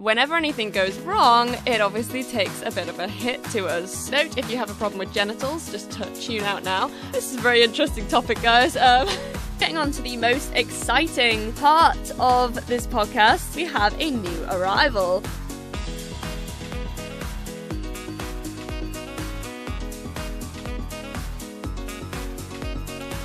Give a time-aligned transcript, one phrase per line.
[0.00, 4.10] whenever anything goes wrong, it obviously takes a bit of a hit to us.
[4.10, 5.92] Note if you have a problem with genitals, just
[6.22, 6.90] tune out now.
[7.12, 8.76] This is a very interesting topic, guys.
[8.78, 9.06] Um,
[9.58, 15.22] getting on to the most exciting part of this podcast, we have a new arrival.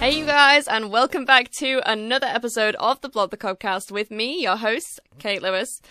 [0.01, 4.11] Hey, you guys, and welcome back to another episode of the Blood the Cobcast with
[4.11, 5.81] me, your host, Kate Lewis.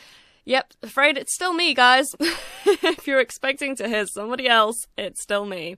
[0.47, 2.15] Yep, afraid it's still me, guys.
[2.21, 5.77] if you're expecting to hear somebody else, it's still me.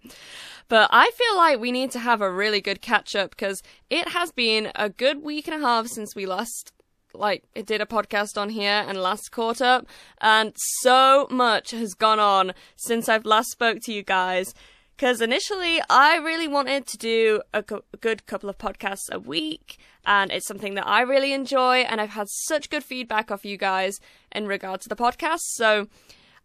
[0.69, 4.09] But I feel like we need to have a really good catch up because it
[4.09, 6.73] has been a good week and a half since we last
[7.15, 9.87] like it did a podcast on here and last caught up
[10.21, 14.53] and so much has gone on since I've last spoke to you guys
[14.97, 19.19] because initially I really wanted to do a, co- a good couple of podcasts a
[19.19, 23.45] week and it's something that I really enjoy and I've had such good feedback off
[23.45, 24.01] you guys
[24.33, 25.41] in regard to the podcast.
[25.43, 25.89] So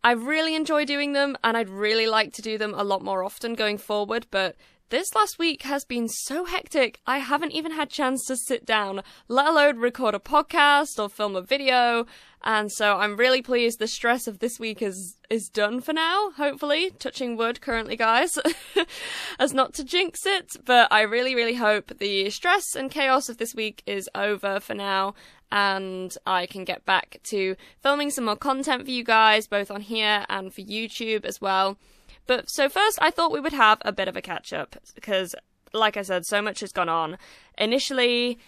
[0.04, 3.24] I really enjoy doing them and I'd really like to do them a lot more
[3.24, 4.56] often going forward but
[4.92, 9.02] this last week has been so hectic, I haven't even had chance to sit down,
[9.30, 12.06] let alone record a podcast or film a video.
[12.44, 16.32] And so I'm really pleased the stress of this week is is done for now,
[16.32, 16.92] hopefully.
[17.00, 18.38] Touching wood currently, guys.
[19.40, 23.38] As not to jinx it, but I really, really hope the stress and chaos of
[23.38, 25.14] this week is over for now
[25.54, 29.82] and I can get back to filming some more content for you guys, both on
[29.82, 31.78] here and for YouTube as well.
[32.28, 35.36] But so first, I thought we would have a bit of a catch up because,
[35.74, 37.18] like I said, so much has gone on.
[37.58, 38.40] Initially,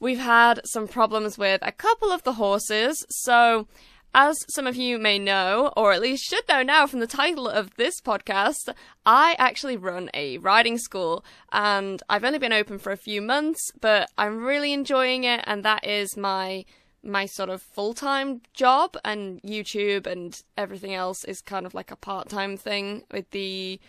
[0.00, 3.04] we've had some problems with a couple of the horses.
[3.08, 3.68] So,
[4.14, 7.48] as some of you may know, or at least should know now from the title
[7.48, 8.72] of this podcast,
[9.04, 13.60] I actually run a riding school and I've only been open for a few months,
[13.78, 16.64] but I'm really enjoying it, and that is my
[17.06, 21.90] my sort of full time job, and YouTube and everything else is kind of like
[21.90, 23.80] a part time thing with the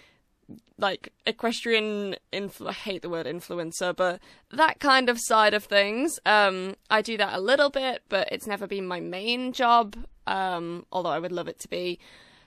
[0.77, 4.21] like equestrian influ- I hate the word influencer, but
[4.51, 6.19] that kind of side of things.
[6.25, 9.95] Um, I do that a little bit, but it's never been my main job.
[10.25, 11.99] Um, although I would love it to be.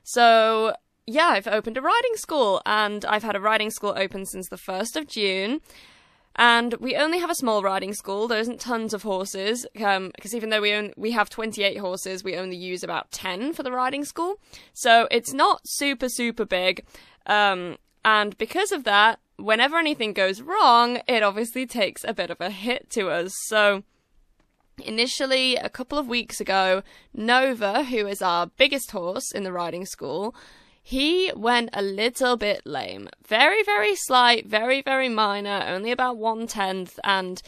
[0.02, 0.74] So
[1.06, 4.56] yeah, I've opened a riding school, and I've had a riding school open since the
[4.56, 5.60] first of June.
[6.36, 8.28] And we only have a small riding school.
[8.28, 12.24] There isn't tons of horses, because um, even though we own, we have 28 horses,
[12.24, 14.40] we only use about 10 for the riding school.
[14.72, 16.86] So it's not super, super big.
[17.26, 22.40] Um, and because of that, whenever anything goes wrong, it obviously takes a bit of
[22.40, 23.32] a hit to us.
[23.46, 23.82] So
[24.84, 29.84] initially, a couple of weeks ago, Nova, who is our biggest horse in the riding
[29.84, 30.34] school,
[30.82, 33.08] he went a little bit lame.
[33.26, 36.98] Very, very slight, very, very minor, only about one tenth.
[37.04, 37.40] And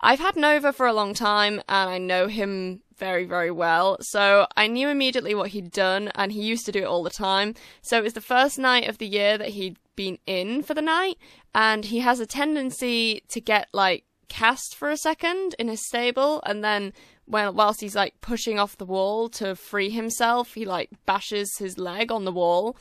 [0.00, 3.96] I've had Nova for a long time and I know him very, very well.
[4.00, 7.10] So I knew immediately what he'd done and he used to do it all the
[7.10, 7.54] time.
[7.82, 10.82] So it was the first night of the year that he'd been in for the
[10.82, 11.16] night
[11.54, 16.40] and he has a tendency to get like cast for a second in his stable
[16.46, 16.92] and then
[17.30, 21.78] when whilst he's like pushing off the wall to free himself, he like bashes his
[21.78, 22.76] leg on the wall.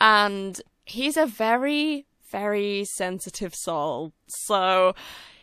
[0.00, 4.12] And he's a very, very sensitive soul.
[4.26, 4.94] So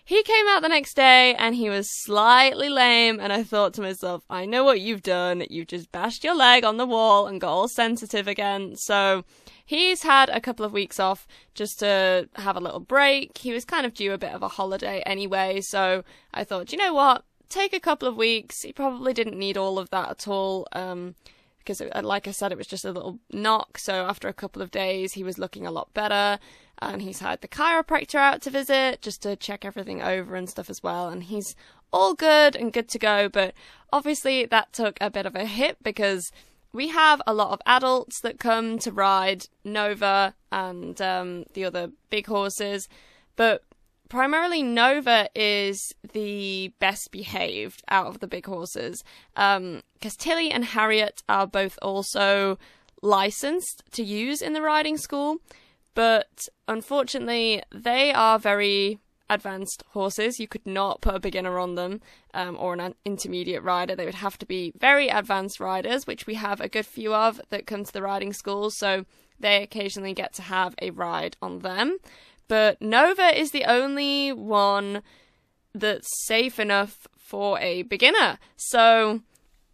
[0.07, 3.81] he came out the next day and he was slightly lame and I thought to
[3.81, 5.43] myself, I know what you've done.
[5.49, 8.77] You've just bashed your leg on the wall and got all sensitive again.
[8.77, 9.25] So
[9.65, 13.37] he's had a couple of weeks off just to have a little break.
[13.37, 15.59] He was kind of due a bit of a holiday anyway.
[15.59, 17.25] So I thought, you know what?
[17.49, 18.61] Take a couple of weeks.
[18.61, 20.67] He probably didn't need all of that at all.
[20.73, 21.15] Um,
[21.59, 23.77] because, it, like I said, it was just a little knock.
[23.77, 26.39] So after a couple of days, he was looking a lot better.
[26.79, 30.69] And he's had the chiropractor out to visit just to check everything over and stuff
[30.69, 31.09] as well.
[31.09, 31.55] And he's
[31.91, 33.27] all good and good to go.
[33.27, 33.53] But
[33.91, 36.31] obviously, that took a bit of a hit because
[36.71, 41.91] we have a lot of adults that come to ride Nova and um, the other
[42.09, 42.87] big horses.
[43.35, 43.63] But
[44.09, 49.03] primarily Nova is the best behaved out of the big horses.
[49.35, 49.81] Because um,
[50.17, 52.57] Tilly and Harriet are both also
[53.01, 55.37] licensed to use in the riding school,
[55.93, 58.99] but unfortunately, they are very
[59.29, 60.39] advanced horses.
[60.39, 62.01] You could not put a beginner on them
[62.33, 63.95] um, or an intermediate rider.
[63.95, 67.41] They would have to be very advanced riders, which we have a good few of
[67.49, 68.69] that come to the riding school.
[68.71, 69.05] So
[69.39, 71.97] they occasionally get to have a ride on them
[72.47, 75.01] but Nova is the only one
[75.73, 78.39] that's safe enough for a beginner.
[78.55, 79.21] So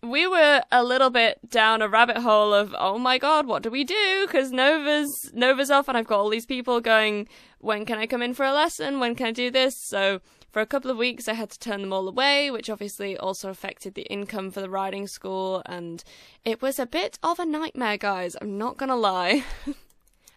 [0.01, 3.71] we were a little bit down a rabbit hole of oh my god, what do
[3.71, 4.25] we do?
[4.25, 7.27] Because Nova's Nova's off, and I've got all these people going.
[7.59, 8.99] When can I come in for a lesson?
[8.99, 9.75] When can I do this?
[9.85, 10.19] So
[10.51, 13.49] for a couple of weeks, I had to turn them all away, which obviously also
[13.49, 16.03] affected the income for the riding school, and
[16.43, 18.35] it was a bit of a nightmare, guys.
[18.41, 19.45] I'm not gonna lie.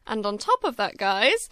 [0.07, 1.49] and on top of that, guys,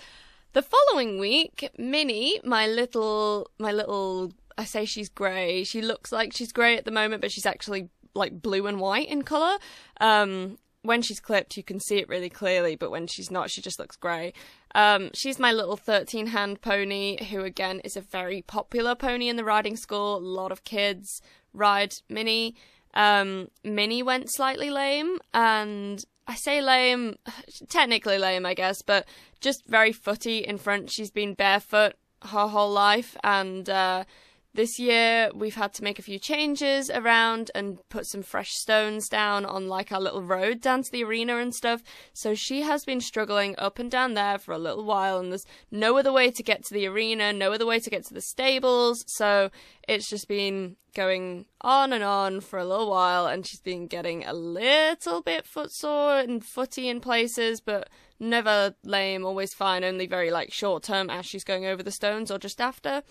[0.54, 5.64] the following week, Minnie, my little, my little, I say she's grey.
[5.64, 9.08] She looks like she's grey at the moment, but she's actually like blue and white
[9.08, 9.58] in colour.
[10.00, 13.60] Um, when she's clipped, you can see it really clearly, but when she's not, she
[13.60, 14.32] just looks grey.
[14.76, 19.36] Um, she's my little 13 hand pony, who again is a very popular pony in
[19.36, 20.16] the riding school.
[20.16, 21.20] A lot of kids
[21.52, 22.54] ride Minnie.
[22.94, 27.16] Um, Minnie went slightly lame, and I say lame,
[27.68, 29.06] technically lame, I guess, but
[29.40, 30.90] just very footy in front.
[30.90, 34.04] She's been barefoot her whole life, and uh,
[34.54, 39.08] this year, we've had to make a few changes around and put some fresh stones
[39.08, 41.82] down on like our little road down to the arena and stuff.
[42.12, 45.46] So she has been struggling up and down there for a little while, and there's
[45.72, 48.20] no other way to get to the arena, no other way to get to the
[48.20, 49.04] stables.
[49.08, 49.50] So
[49.88, 54.24] it's just been going on and on for a little while, and she's been getting
[54.24, 57.90] a little bit footsore and footy in places, but
[58.20, 62.30] never lame, always fine, only very like short term as she's going over the stones
[62.30, 63.02] or just after.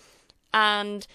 [0.54, 1.06] And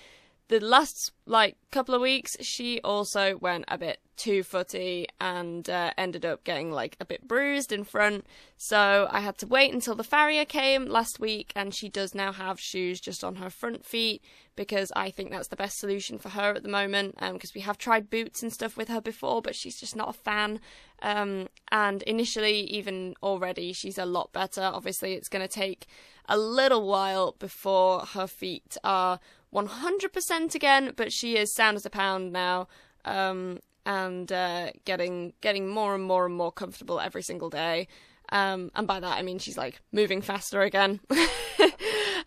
[0.50, 5.92] the last like couple of weeks, she also went a bit too footy and uh,
[5.98, 8.26] ended up getting like a bit bruised in front.
[8.58, 12.32] So I had to wait until the farrier came last week, and she does now
[12.32, 14.24] have shoes just on her front feet
[14.56, 17.16] because I think that's the best solution for her at the moment.
[17.16, 20.10] Because um, we have tried boots and stuff with her before, but she's just not
[20.10, 20.60] a fan.
[21.02, 24.64] Um, and initially, even already, she's a lot better.
[24.64, 25.88] Obviously, it's going to take
[26.30, 29.20] a little while before her feet are
[29.54, 32.68] 100% again, but she is sound as a pound now.
[33.04, 37.88] Um, and uh, getting getting more and more and more comfortable every single day.
[38.32, 41.00] Um, and by that I mean she's like moving faster again,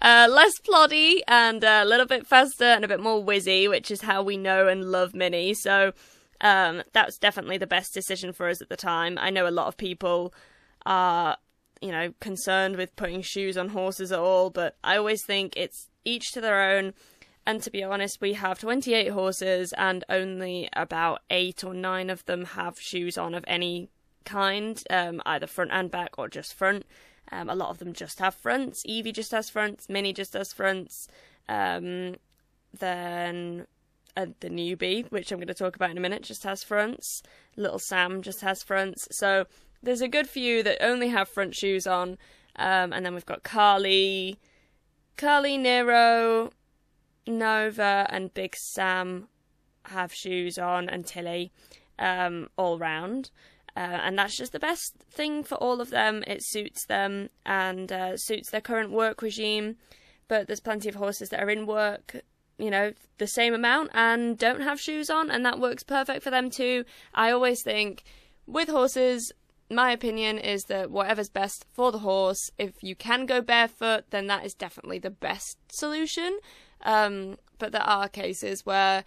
[0.02, 4.00] uh, less ploddy and a little bit faster and a bit more whizzy, which is
[4.00, 5.54] how we know and love Minnie.
[5.54, 5.92] So
[6.40, 9.16] um, that's definitely the best decision for us at the time.
[9.20, 10.34] I know a lot of people
[10.84, 11.36] are,
[11.82, 15.88] you know, concerned with putting shoes on horses at all, but I always think it's
[16.04, 16.94] each to their own.
[17.44, 22.24] And to be honest, we have 28 horses, and only about eight or nine of
[22.26, 23.88] them have shoes on of any
[24.24, 26.86] kind, um, either front and back or just front.
[27.32, 28.82] Um, a lot of them just have fronts.
[28.84, 29.88] Evie just has fronts.
[29.88, 31.08] Minnie just has fronts.
[31.48, 32.16] Um,
[32.78, 33.66] then
[34.16, 37.22] uh, the newbie, which I'm going to talk about in a minute, just has fronts.
[37.56, 39.08] Little Sam just has fronts.
[39.10, 39.46] So
[39.82, 42.18] there's a good few that only have front shoes on.
[42.56, 44.38] Um, and then we've got Carly,
[45.16, 46.50] Carly Nero,
[47.26, 49.28] Nova and Big Sam
[49.86, 51.52] have shoes on and Tilly
[51.98, 53.30] um, all round.
[53.74, 56.22] Uh, and that's just the best thing for all of them.
[56.26, 59.76] It suits them and uh, suits their current work regime.
[60.28, 62.16] But there's plenty of horses that are in work,
[62.58, 66.30] you know, the same amount and don't have shoes on, and that works perfect for
[66.30, 66.84] them too.
[67.14, 68.04] I always think
[68.46, 69.32] with horses,
[69.74, 74.26] my opinion is that whatever's best for the horse, if you can go barefoot, then
[74.26, 76.38] that is definitely the best solution.
[76.82, 79.04] Um, but there are cases where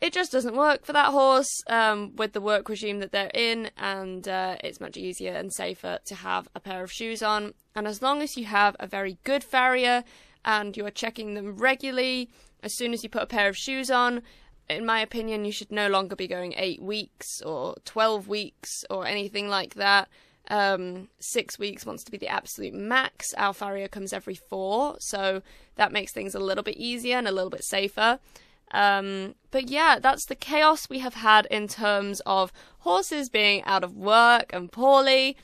[0.00, 3.70] it just doesn't work for that horse um, with the work regime that they're in,
[3.78, 7.54] and uh, it's much easier and safer to have a pair of shoes on.
[7.74, 10.04] And as long as you have a very good farrier
[10.44, 12.28] and you're checking them regularly,
[12.62, 14.22] as soon as you put a pair of shoes on,
[14.68, 19.06] in my opinion, you should no longer be going eight weeks or 12 weeks or
[19.06, 20.08] anything like that.
[20.48, 23.34] Um, six weeks wants to be the absolute max.
[23.34, 25.42] Our farrier comes every four, so
[25.74, 28.20] that makes things a little bit easier and a little bit safer.
[28.72, 33.84] Um, but yeah, that's the chaos we have had in terms of horses being out
[33.84, 35.36] of work and poorly.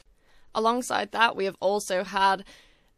[0.54, 2.44] Alongside that, we have also had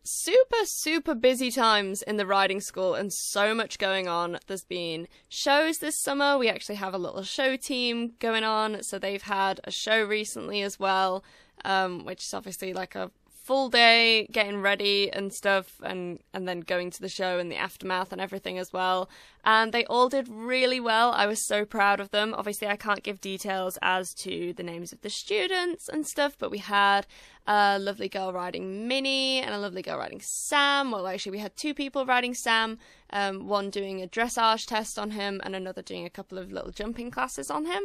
[0.04, 4.38] super, super busy times in the riding school and so much going on.
[4.46, 6.38] There's been shows this summer.
[6.38, 10.62] We actually have a little show team going on, so they've had a show recently
[10.62, 11.25] as well
[11.64, 13.11] um, which is obviously like a
[13.44, 17.56] full day getting ready and stuff and and then going to the show and the
[17.56, 19.10] aftermath and everything as well.
[19.44, 21.12] And they all did really well.
[21.12, 22.32] I was so proud of them.
[22.32, 26.50] Obviously i can't give details as to the names of the students and stuff but
[26.50, 27.06] we had
[27.46, 30.90] a lovely girl riding minnie and a lovely girl riding sam.
[30.90, 32.78] Well actually we had two people riding sam
[33.10, 36.70] um, one doing a dressage test on him and another doing a couple of little
[36.70, 37.82] jumping classes on him.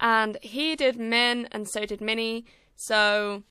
[0.00, 2.44] And he did min and so did minnie.
[2.74, 3.44] So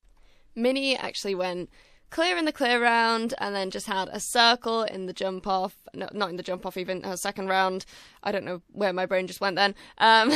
[0.56, 1.70] Minnie actually went
[2.10, 5.76] clear in the clear round and then just had a circle in the jump off.
[5.94, 7.86] No, not in the jump off, even her second round.
[8.24, 9.76] I don't know where my brain just went then.
[9.98, 10.32] Um,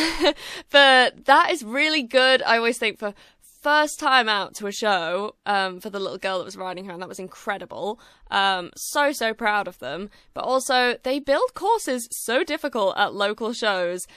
[0.71, 2.43] but that is really good.
[2.43, 3.13] I always think for
[3.61, 6.93] first time out to a show um, for the little girl that was riding her,
[6.93, 7.99] and that was incredible.
[8.31, 10.09] Um, so so proud of them.
[10.33, 14.07] But also, they build courses so difficult at local shows.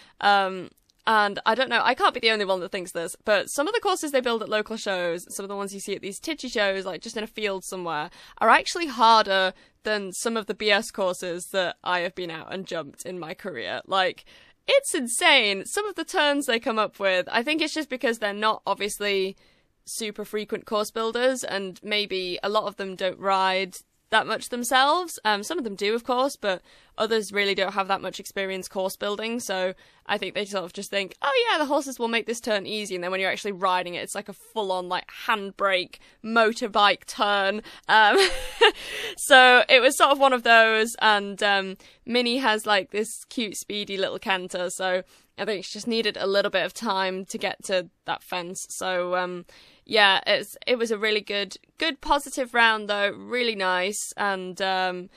[1.07, 3.67] And I don't know, I can't be the only one that thinks this, but some
[3.67, 6.01] of the courses they build at local shows, some of the ones you see at
[6.01, 10.47] these titchy shows, like just in a field somewhere, are actually harder than some of
[10.47, 13.81] the BS courses that I have been out and jumped in my career.
[13.85, 14.25] Like,
[14.69, 15.65] it's insane.
[15.67, 18.63] Some of the turns they come up with, I think it's just because they're not
[18.65, 19.37] obviously
[19.85, 23.75] super frequent course builders, and maybe a lot of them don't ride
[24.13, 25.19] that much themselves.
[25.25, 26.63] Um, some of them do, of course, but
[26.99, 29.41] others really don't have that much experience course building.
[29.41, 29.73] So
[30.07, 32.67] I think they sort of just think, oh yeah, the horses will make this turn
[32.67, 37.07] easy, and then when you're actually riding it, it's like a full-on like handbrake motorbike
[37.07, 37.63] turn.
[37.89, 38.19] Um,
[39.17, 41.77] so it was sort of one of those, and um,
[42.07, 44.69] Minnie has like this cute, speedy little canter.
[44.69, 45.03] So
[45.39, 48.67] I think she just needed a little bit of time to get to that fence.
[48.69, 49.47] So um,
[49.85, 55.11] yeah, it's it was a really good, good positive round though, really nice, and um,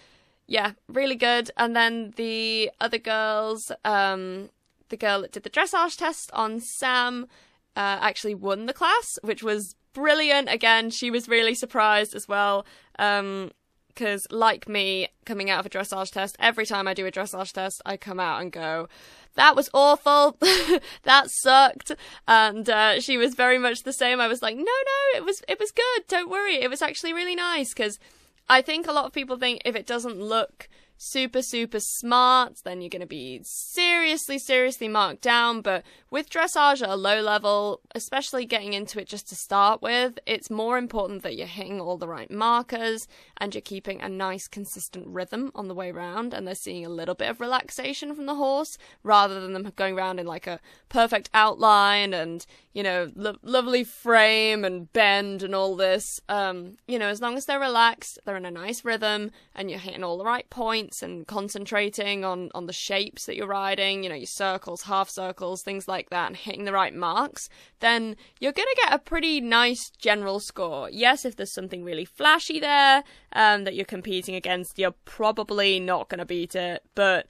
[0.47, 1.51] yeah, really good.
[1.57, 4.49] And then the other girls, um,
[4.89, 7.27] the girl that did the dressage test on Sam,
[7.75, 10.49] uh, actually won the class, which was brilliant.
[10.49, 12.65] Again, she was really surprised as well.
[12.99, 13.51] Um,
[13.95, 17.53] because like me coming out of a dressage test every time i do a dressage
[17.53, 18.87] test i come out and go
[19.35, 20.37] that was awful.
[21.03, 21.91] That sucked.
[22.27, 24.19] And uh, she was very much the same.
[24.19, 26.07] I was like no no it was it was good.
[26.07, 26.55] Don't worry.
[26.55, 27.73] It was actually really nice.
[27.73, 27.99] Because
[28.47, 32.81] i think a lot of people think if it doesn't look super, super smart, then
[32.81, 35.61] you're going to be seriously, seriously marked down.
[35.61, 40.17] But with dressage at a low level, especially getting into it just to start with,
[40.25, 44.47] it's more important that you're hitting all the right markers and you're keeping a nice,
[44.47, 46.33] consistent rhythm on the way around.
[46.33, 49.97] And they're seeing a little bit of relaxation from the horse rather than them going
[49.97, 50.59] around in like a
[50.89, 56.19] perfect outline and, you know, lo- lovely frame and bend and all this.
[56.27, 59.79] Um, you know, as long as they're relaxed, they're in a nice rhythm and you're
[59.79, 64.09] hitting all the right points and concentrating on on the shapes that you're riding, you
[64.09, 67.47] know, your circles, half circles, things like that, and hitting the right marks,
[67.79, 70.89] then you're going to get a pretty nice general score.
[70.91, 76.09] Yes, if there's something really flashy there um, that you're competing against, you're probably not
[76.09, 77.25] going to beat it, but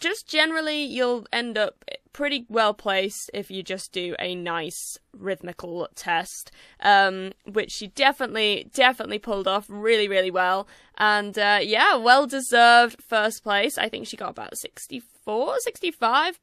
[0.00, 5.88] just generally, you'll end up pretty well placed if you just do a nice rhythmical
[5.94, 6.50] test,
[6.80, 10.66] um, which she definitely, definitely pulled off really, really well.
[10.98, 13.78] And uh, yeah, well deserved first place.
[13.78, 16.36] I think she got about 64, 65%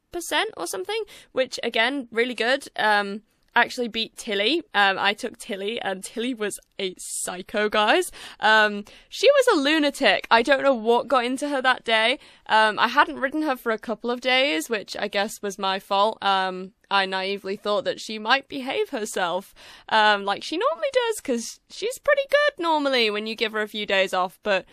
[0.57, 2.67] or something, which again, really good.
[2.75, 3.21] Um,
[3.55, 4.63] actually beat Tilly.
[4.73, 8.11] Um, I took Tilly, and Tilly was a psycho, guys.
[8.39, 10.27] Um, she was a lunatic.
[10.31, 12.19] I don't know what got into her that day.
[12.47, 15.79] Um, I hadn't ridden her for a couple of days, which I guess was my
[15.79, 16.17] fault.
[16.23, 19.53] Um, I naively thought that she might behave herself,
[19.89, 23.67] um, like she normally does, because she's pretty good normally when you give her a
[23.67, 24.65] few days off, but.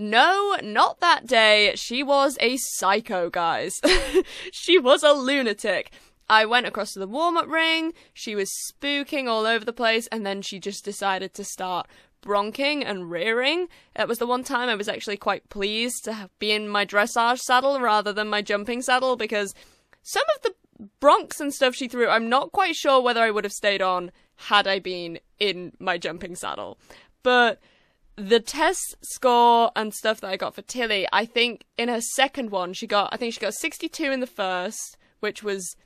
[0.00, 1.72] No, not that day.
[1.74, 3.80] She was a psycho, guys.
[4.52, 5.90] she was a lunatic.
[6.30, 7.92] I went across to the warm up ring.
[8.12, 11.86] She was spooking all over the place, and then she just decided to start
[12.22, 13.68] bronking and rearing.
[13.96, 17.38] It was the one time I was actually quite pleased to be in my dressage
[17.38, 19.54] saddle rather than my jumping saddle because
[20.02, 20.54] some of the
[21.00, 24.10] bronks and stuff she threw, I'm not quite sure whether I would have stayed on
[24.36, 26.78] had I been in my jumping saddle.
[27.22, 27.60] But
[28.16, 32.50] the test score and stuff that I got for Tilly, I think in her second
[32.50, 35.76] one, she got, I think she got 62 in the first, which was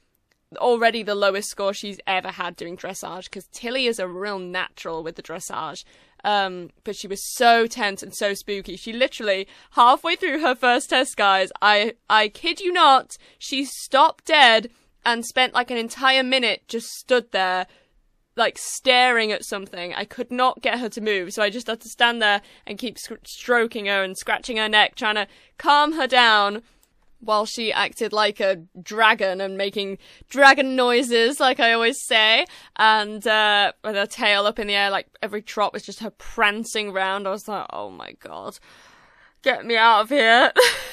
[0.56, 5.02] already the lowest score she's ever had doing dressage because Tilly is a real natural
[5.02, 5.85] with the dressage.
[6.25, 8.76] Um, but she was so tense and so spooky.
[8.76, 11.50] She literally halfway through her first test, guys.
[11.61, 14.71] I I kid you not, she stopped dead
[15.04, 17.66] and spent like an entire minute just stood there,
[18.37, 19.94] like staring at something.
[19.94, 22.78] I could not get her to move, so I just had to stand there and
[22.78, 25.26] keep stroking her and scratching her neck, trying to
[25.59, 26.62] calm her down
[27.22, 29.98] while she acted like a dragon and making
[30.28, 32.44] dragon noises, like I always say,
[32.76, 36.10] and uh, with her tail up in the air, like every trot was just her
[36.10, 37.26] prancing around.
[37.26, 38.58] I was like, oh my god,
[39.42, 40.52] get me out of here.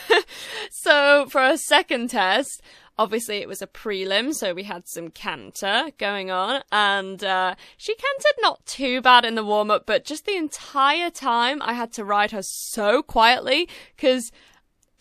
[0.72, 2.62] so for a second test,
[3.00, 7.96] obviously it was a prelim, so we had some canter going on, and uh, she
[7.96, 11.92] cantered not too bad in the warm up, but just the entire time I had
[11.94, 14.32] to ride her so quietly because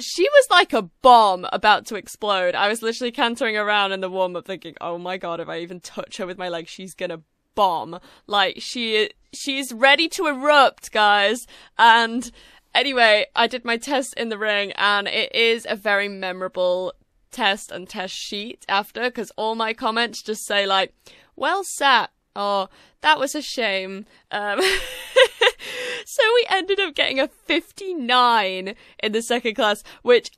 [0.01, 2.55] she was like a bomb about to explode.
[2.55, 5.59] I was literally cantering around in the warm up thinking, oh my god, if I
[5.59, 7.23] even touch her with my leg, she's gonna
[7.55, 7.99] bomb.
[8.27, 11.47] Like, she, she's ready to erupt, guys.
[11.77, 12.31] And
[12.75, 16.93] anyway, I did my test in the ring and it is a very memorable
[17.31, 20.95] test and test sheet after because all my comments just say like,
[21.37, 22.69] well sat, Oh,
[23.01, 24.07] that was a shame.
[24.31, 24.61] Um,
[26.05, 30.31] so we ended up getting a 59 in the second class, which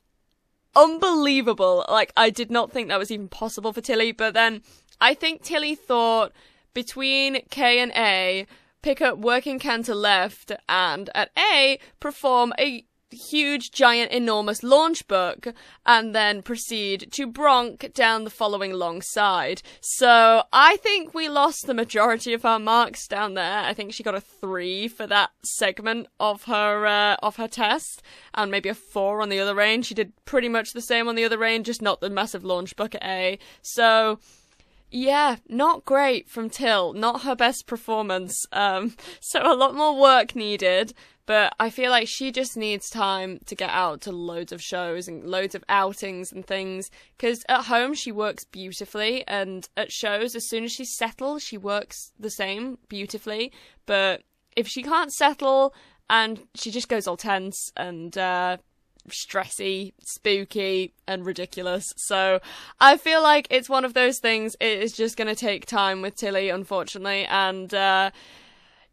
[0.75, 1.85] unbelievable.
[1.89, 4.61] Like I did not think that was even possible for Tilly, but then
[4.99, 6.31] I think Tilly thought
[6.73, 8.45] between K and A,
[8.81, 15.53] pick up working canter left and at A perform a huge, giant, enormous launch book
[15.85, 19.61] and then proceed to bronk down the following long side.
[19.81, 23.59] So I think we lost the majority of our marks down there.
[23.59, 28.01] I think she got a three for that segment of her uh, of her test,
[28.33, 29.87] and maybe a four on the other range.
[29.87, 32.75] She did pretty much the same on the other range, just not the massive launch
[32.75, 33.39] book at A.
[33.61, 34.19] So.
[34.93, 36.91] Yeah, not great from Till.
[36.91, 38.45] Not her best performance.
[38.51, 40.93] Um, so a lot more work needed.
[41.31, 45.07] But I feel like she just needs time to get out to loads of shows
[45.07, 46.91] and loads of outings and things.
[47.15, 49.25] Because at home, she works beautifully.
[49.29, 53.53] And at shows, as soon as she's settled, she works the same beautifully.
[53.85, 54.23] But
[54.57, 55.73] if she can't settle
[56.09, 58.57] and she just goes all tense and uh,
[59.07, 61.93] stressy, spooky, and ridiculous.
[61.95, 62.41] So
[62.81, 64.57] I feel like it's one of those things.
[64.59, 68.11] It is just going to take time with Tilly, unfortunately, and uh,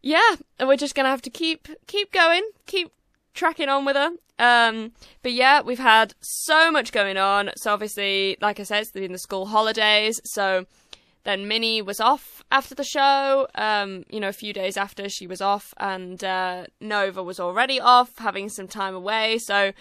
[0.01, 2.91] yeah, we're just gonna have to keep keep going, keep
[3.33, 4.11] tracking on with her.
[4.39, 7.51] Um, but yeah, we've had so much going on.
[7.57, 10.21] So obviously, like I said, it's been the school holidays.
[10.23, 10.65] So
[11.23, 13.47] then Minnie was off after the show.
[13.55, 17.79] Um, you know, a few days after she was off, and uh, Nova was already
[17.79, 19.37] off, having some time away.
[19.39, 19.73] So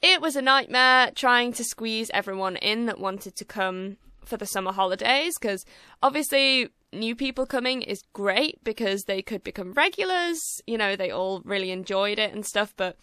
[0.00, 4.46] it was a nightmare trying to squeeze everyone in that wanted to come for the
[4.46, 5.64] summer holidays because
[6.02, 10.40] obviously new people coming is great because they could become regulars.
[10.66, 12.96] You know, they all really enjoyed it and stuff, but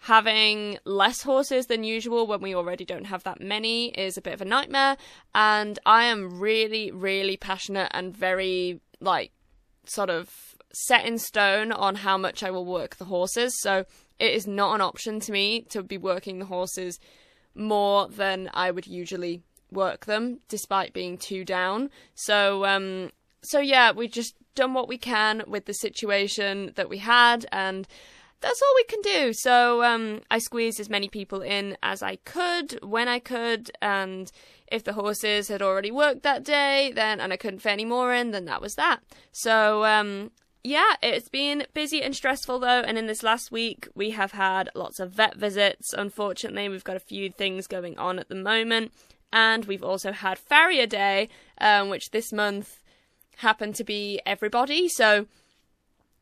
[0.00, 4.34] having less horses than usual when we already don't have that many is a bit
[4.34, 4.96] of a nightmare.
[5.34, 9.32] And I am really, really passionate and very, like,
[9.86, 10.30] sort of
[10.72, 13.58] set in stone on how much I will work the horses.
[13.60, 13.86] So
[14.18, 16.98] it is not an option to me to be working the horses
[17.54, 21.90] more than I would usually work them despite being two down.
[22.14, 23.10] So um
[23.46, 27.86] so yeah, we just done what we can with the situation that we had and
[28.40, 29.32] that's all we can do.
[29.32, 34.30] So um, I squeezed as many people in as I could when I could, and
[34.66, 38.12] if the horses had already worked that day, then and I couldn't fit any more
[38.12, 39.00] in, then that was that.
[39.32, 40.30] So um,
[40.62, 44.68] yeah, it's been busy and stressful though, and in this last week we have had
[44.74, 45.92] lots of vet visits.
[45.92, 48.92] Unfortunately, we've got a few things going on at the moment,
[49.32, 52.82] and we've also had Farrier Day, um, which this month
[53.36, 54.88] happen to be everybody.
[54.88, 55.26] So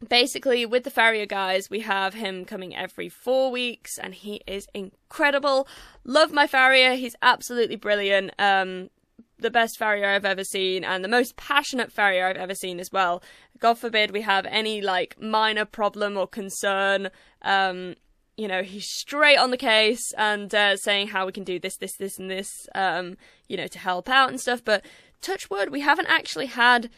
[0.09, 4.66] basically, with the Farrier guys, we have him coming every four weeks, and he is
[4.74, 5.66] incredible.
[6.05, 8.33] Love my Farrier; he's absolutely brilliant.
[8.38, 8.90] Um,
[9.38, 12.90] the best farrier I've ever seen, and the most passionate farrier I've ever seen as
[12.92, 13.22] well.
[13.59, 17.11] God forbid we have any like minor problem or concern.
[17.42, 17.94] Um,
[18.37, 21.77] you know, he's straight on the case and uh, saying how we can do this,
[21.77, 23.16] this, this, and this, um,
[23.48, 24.64] you know, to help out and stuff.
[24.64, 24.85] But
[25.20, 26.90] touch wood, we haven't actually had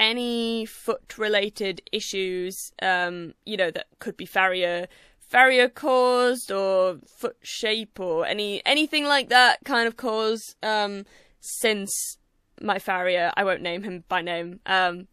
[0.00, 4.88] any foot related issues, um, you know, that could be farrier
[5.20, 11.04] farrier caused or foot shape or any anything like that kind of cause um,
[11.38, 12.18] since
[12.60, 15.06] my farrier I won't name him by name um,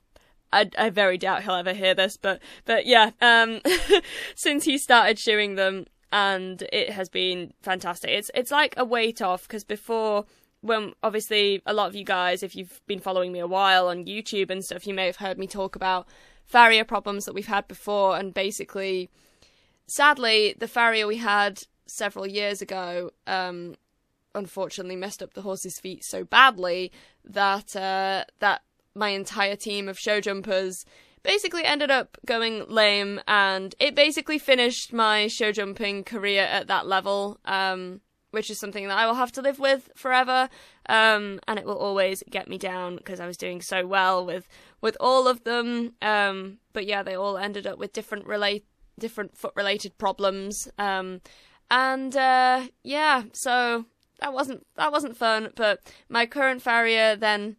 [0.51, 3.61] I, I very doubt he'll ever hear this but but yeah um,
[4.35, 8.09] since he started shoeing them and it has been fantastic.
[8.11, 10.25] It's it's like a weight off because before
[10.61, 14.05] when obviously a lot of you guys, if you've been following me a while on
[14.05, 16.07] YouTube and stuff, you may have heard me talk about
[16.45, 18.17] farrier problems that we've had before.
[18.17, 19.09] And basically,
[19.85, 23.75] sadly, the farrier we had several years ago, um,
[24.35, 26.91] unfortunately messed up the horse's feet so badly
[27.25, 28.61] that uh, that
[28.95, 30.85] my entire team of show jumpers
[31.23, 36.87] basically ended up going lame, and it basically finished my show jumping career at that
[36.87, 37.39] level.
[37.45, 40.49] Um, which is something that I will have to live with forever.
[40.89, 44.47] Um, and it will always get me down because I was doing so well with
[44.81, 45.93] with all of them.
[46.01, 48.65] Um, but yeah, they all ended up with different relate
[48.99, 50.67] different foot related problems.
[50.77, 51.21] Um,
[51.69, 53.85] and uh, yeah, so
[54.19, 55.51] that wasn't that wasn't fun.
[55.55, 57.57] But my current farrier then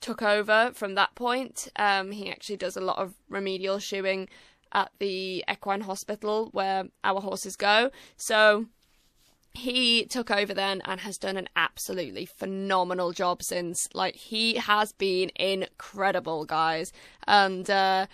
[0.00, 1.68] took over from that point.
[1.76, 4.28] Um, he actually does a lot of remedial shoeing
[4.72, 7.90] at the equine hospital where our horses go.
[8.16, 8.66] So
[9.54, 13.88] he took over then and has done an absolutely phenomenal job since.
[13.94, 16.92] Like, he has been incredible, guys.
[17.26, 18.06] And, uh,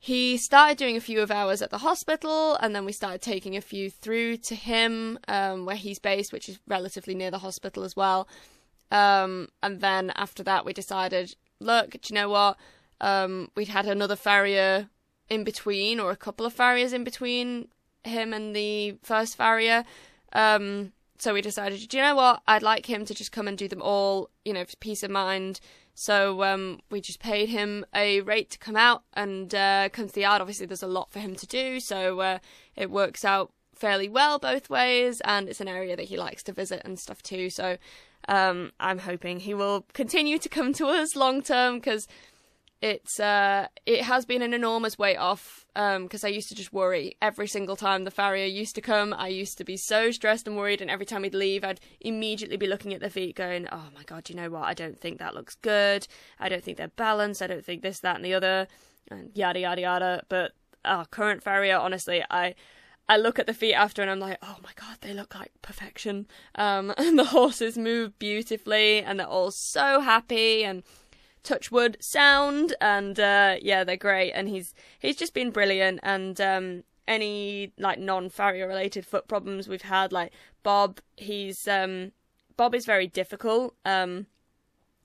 [0.00, 3.56] he started doing a few of ours at the hospital, and then we started taking
[3.56, 7.82] a few through to him, um, where he's based, which is relatively near the hospital
[7.82, 8.28] as well.
[8.92, 12.56] Um, and then after that, we decided, look, do you know what?
[13.00, 14.88] um, we'd had another farrier
[15.28, 17.68] in between, or a couple of farriers in between
[18.04, 19.84] him and the first farrier.
[20.32, 22.42] Um, so we decided, do you know what?
[22.46, 25.10] I'd like him to just come and do them all, you know, for peace of
[25.10, 25.60] mind.
[25.94, 30.14] So um, we just paid him a rate to come out and uh, come to
[30.14, 30.40] the yard.
[30.40, 32.38] Obviously, there's a lot for him to do, so uh,
[32.76, 36.52] it works out fairly well both ways, and it's an area that he likes to
[36.52, 37.50] visit and stuff too.
[37.50, 37.78] So
[38.28, 42.06] um, I'm hoping he will continue to come to us long term because
[42.80, 46.72] it's uh, it has been an enormous weight off um because I used to just
[46.72, 49.12] worry every single time the farrier used to come.
[49.12, 52.56] I used to be so stressed and worried, and every time he'd leave, I'd immediately
[52.56, 54.62] be looking at the feet, going, "Oh my god, you know what?
[54.62, 56.06] I don't think that looks good.
[56.38, 57.42] I don't think they're balanced.
[57.42, 58.68] I don't think this, that, and the other,
[59.10, 60.52] and yada yada yada." But
[60.84, 62.54] our current farrier, honestly, I.
[63.10, 65.50] I look at the feet after and I'm like, oh my god, they look like
[65.62, 66.26] perfection.
[66.56, 70.82] Um, and the horses move beautifully and they're all so happy and
[71.48, 74.32] Touchwood sound, and uh, yeah, they're great.
[74.32, 75.98] And he's he's just been brilliant.
[76.02, 80.30] And um, any like non farrier related foot problems we've had, like
[80.62, 82.12] Bob, he's um,
[82.58, 84.26] Bob is very difficult um,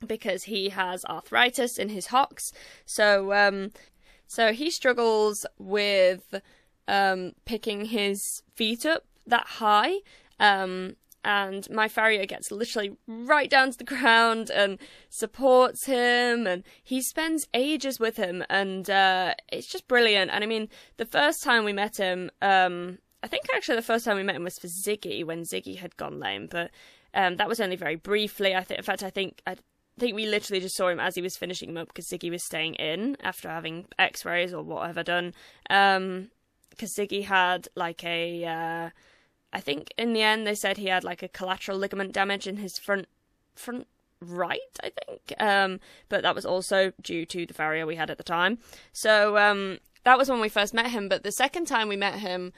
[0.06, 2.51] because he has arthritis in his hocks.
[2.86, 3.71] So um,
[4.27, 6.41] so he struggles with
[6.89, 9.99] um, picking his feet up that high.
[10.41, 14.77] Um, and my farrier gets literally right down to the ground and
[15.09, 20.31] supports him and he spends ages with him and uh, it's just brilliant.
[20.31, 24.05] And i mean the first time we met him um, i think actually the first
[24.05, 26.71] time we met him was for ziggy when ziggy had gone lame but
[27.15, 28.55] um, that was only very briefly.
[28.55, 29.55] I think in fact i think i
[29.99, 32.43] think we literally just saw him as he was finishing him up because ziggy was
[32.43, 35.33] staying in after having x-rays or whatever done
[35.69, 36.29] because um,
[36.83, 38.89] ziggy had like a uh,
[39.53, 42.57] I think in the end they said he had like a collateral ligament damage in
[42.57, 43.07] his front
[43.55, 43.87] front
[44.19, 45.33] right, I think.
[45.39, 48.57] Um, but that was also due to the farrier we had at the time.
[48.91, 51.07] So um, that was when we first met him.
[51.07, 52.51] But the second time we met him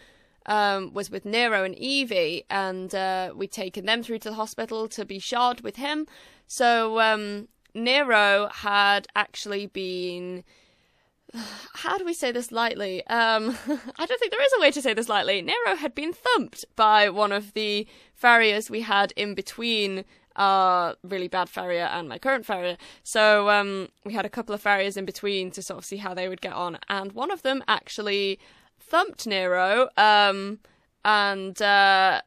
[0.45, 4.87] um, was with Nero and Evie, and uh, we'd taken them through to the hospital
[4.89, 6.07] to be shod with him.
[6.47, 10.43] So um, Nero had actually been
[11.73, 13.05] how do we say this lightly?
[13.07, 13.57] Um,
[13.99, 15.41] I don't think there is a way to say this lightly.
[15.41, 21.27] Nero had been thumped by one of the farriers we had in between our really
[21.27, 22.77] bad farrier and my current farrier.
[23.03, 26.13] So um, we had a couple of farriers in between to sort of see how
[26.13, 28.39] they would get on, and one of them actually
[28.79, 29.89] thumped Nero.
[29.97, 30.59] Um,
[31.05, 32.21] and uh,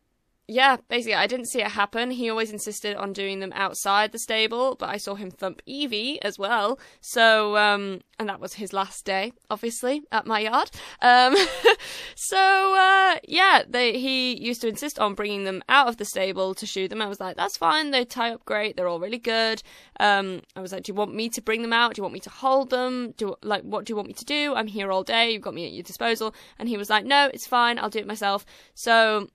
[0.51, 2.11] yeah, basically, I didn't see it happen.
[2.11, 6.21] He always insisted on doing them outside the stable, but I saw him thump Evie
[6.23, 6.81] as well.
[7.03, 10.71] So, um, and that was his last day, obviously, at my yard.
[11.03, 11.37] Um,
[12.15, 16.55] so, uh, yeah, they, he used to insist on bringing them out of the stable
[16.55, 17.03] to shoot them.
[17.03, 17.91] I was like, that's fine.
[17.91, 18.75] They tie up great.
[18.75, 19.63] They're all really good.
[20.01, 21.95] Um, I was like, do you want me to bring them out?
[21.95, 23.13] Do you want me to hold them?
[23.19, 24.55] Do, like, what do you want me to do?
[24.55, 25.31] I'm here all day.
[25.31, 26.35] You've got me at your disposal.
[26.59, 27.79] And he was like, no, it's fine.
[27.79, 28.47] I'll do it myself.
[28.73, 29.29] So,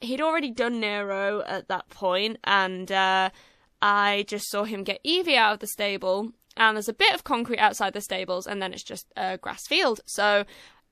[0.00, 3.30] he'd already done Nero at that point, and uh,
[3.80, 6.32] I just saw him get Evie out of the stable.
[6.56, 9.66] And there's a bit of concrete outside the stables, and then it's just a grass
[9.66, 10.00] field.
[10.06, 10.44] So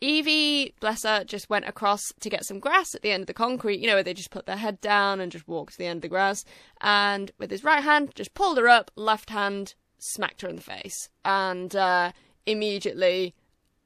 [0.02, 3.34] Evie, bless her, just went across to get some grass at the end of the
[3.34, 5.86] concrete, you know, where they just put their head down and just walk to the
[5.86, 6.44] end of the grass.
[6.80, 10.62] And with his right hand, just pulled her up, left hand, smacked her in the
[10.62, 11.08] face.
[11.24, 12.10] And uh,
[12.46, 13.36] immediately,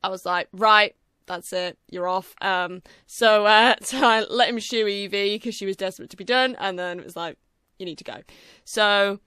[0.03, 2.35] I was like, right, that's it, you're off.
[2.41, 6.25] Um, so, uh, so I let him shoe Evie because she was desperate to be
[6.25, 7.37] done, and then it was like,
[7.79, 8.23] you need to go.
[8.65, 9.21] So,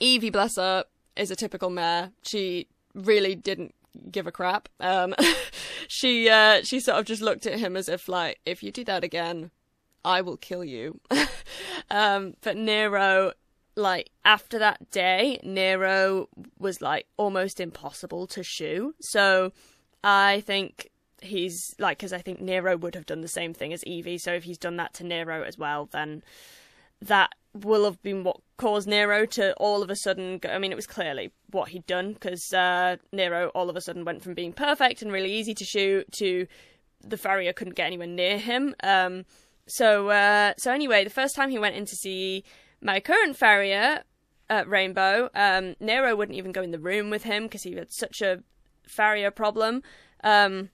[0.00, 0.84] Evie, bless her,
[1.16, 2.10] is a typical mare.
[2.22, 3.74] She really didn't
[4.10, 4.68] give a crap.
[4.80, 5.14] Um,
[5.88, 8.84] she, uh, she sort of just looked at him as if like, if you do
[8.84, 9.50] that again,
[10.04, 11.00] I will kill you.
[11.90, 13.32] um, but Nero,
[13.76, 18.94] like after that day, Nero was like almost impossible to shoe.
[19.00, 19.52] So
[20.02, 20.90] I think
[21.26, 24.18] he's like because I think Nero would have done the same thing as Evie.
[24.18, 26.22] So if he's done that to Nero as well, then
[27.00, 30.38] that will have been what caused Nero to all of a sudden.
[30.38, 33.80] Go, I mean, it was clearly what he'd done because uh, Nero all of a
[33.80, 36.46] sudden went from being perfect and really easy to shoot to
[37.06, 38.74] the farrier couldn't get anywhere near him.
[38.82, 39.24] Um,
[39.66, 42.44] so uh, so anyway, the first time he went in to see
[42.80, 44.02] my current farrier.
[44.50, 47.90] at Rainbow, um, Nero wouldn't even go in the room with him because he had
[47.90, 48.42] such a
[48.86, 49.82] farrier problem.
[50.22, 50.70] Um,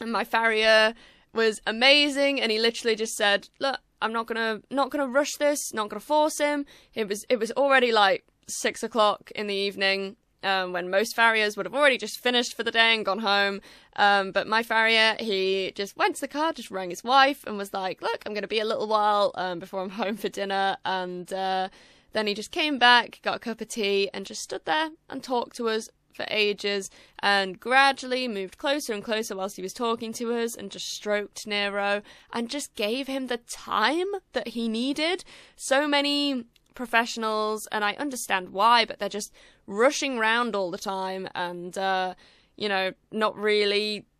[0.00, 0.94] and my farrier
[1.32, 5.72] was amazing and he literally just said look i'm not gonna not gonna rush this
[5.72, 10.16] not gonna force him it was it was already like six o'clock in the evening
[10.42, 13.60] um, when most farriers would have already just finished for the day and gone home.
[13.96, 17.58] Um, but my farrier, he just went to the car, just rang his wife, and
[17.58, 20.28] was like, "Look, I'm going to be a little while um, before I'm home for
[20.28, 21.68] dinner." And uh,
[22.12, 25.22] then he just came back, got a cup of tea, and just stood there and
[25.22, 30.12] talked to us for ages and gradually moved closer and closer whilst he was talking
[30.14, 32.02] to us and just stroked Nero
[32.32, 35.24] and just gave him the time that he needed.
[35.54, 39.32] So many professionals, and I understand why, but they're just
[39.66, 42.14] rushing around all the time and, uh,
[42.56, 44.06] you know, not really.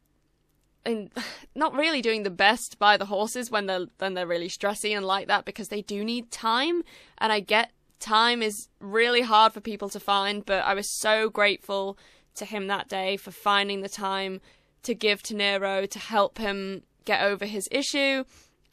[1.57, 5.07] Not really doing the best by the horses when they're when they're really stressy and
[5.07, 6.83] like that because they do need time
[7.19, 11.31] and I get time is really hard for people to find but I was so
[11.31, 11.99] grateful
[12.35, 14.41] to him that day for finding the time
[14.83, 18.25] to give to Nero to help him get over his issue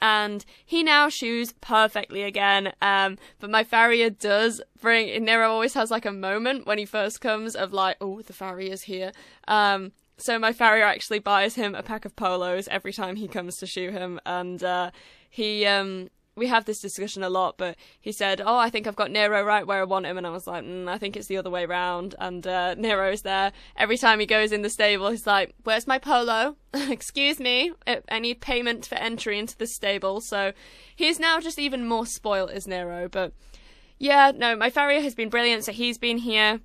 [0.03, 2.73] and he now shoes perfectly again.
[2.81, 5.23] Um, but my farrier does bring.
[5.23, 8.81] Nero always has like a moment when he first comes of like, oh, the farrier's
[8.81, 9.13] here.
[9.47, 13.55] Um, so my farrier actually buys him a pack of polos every time he comes
[13.57, 14.91] to shoe him, and uh,
[15.29, 18.95] he um we have this discussion a lot, but he said, "Oh, I think I've
[18.95, 21.27] got Nero right where I want him," and I was like, mm, "I think it's
[21.27, 25.11] the other way round." And uh, Nero's there every time he goes in the stable.
[25.11, 26.57] He's like, "Where's my polo?
[26.73, 27.71] Excuse me,
[28.09, 30.53] I need payment for entry into the stable." So
[30.95, 33.07] he's now just even more spoilt as Nero.
[33.07, 33.33] But
[33.99, 35.65] yeah, no, my farrier has been brilliant.
[35.65, 36.61] So he's been here,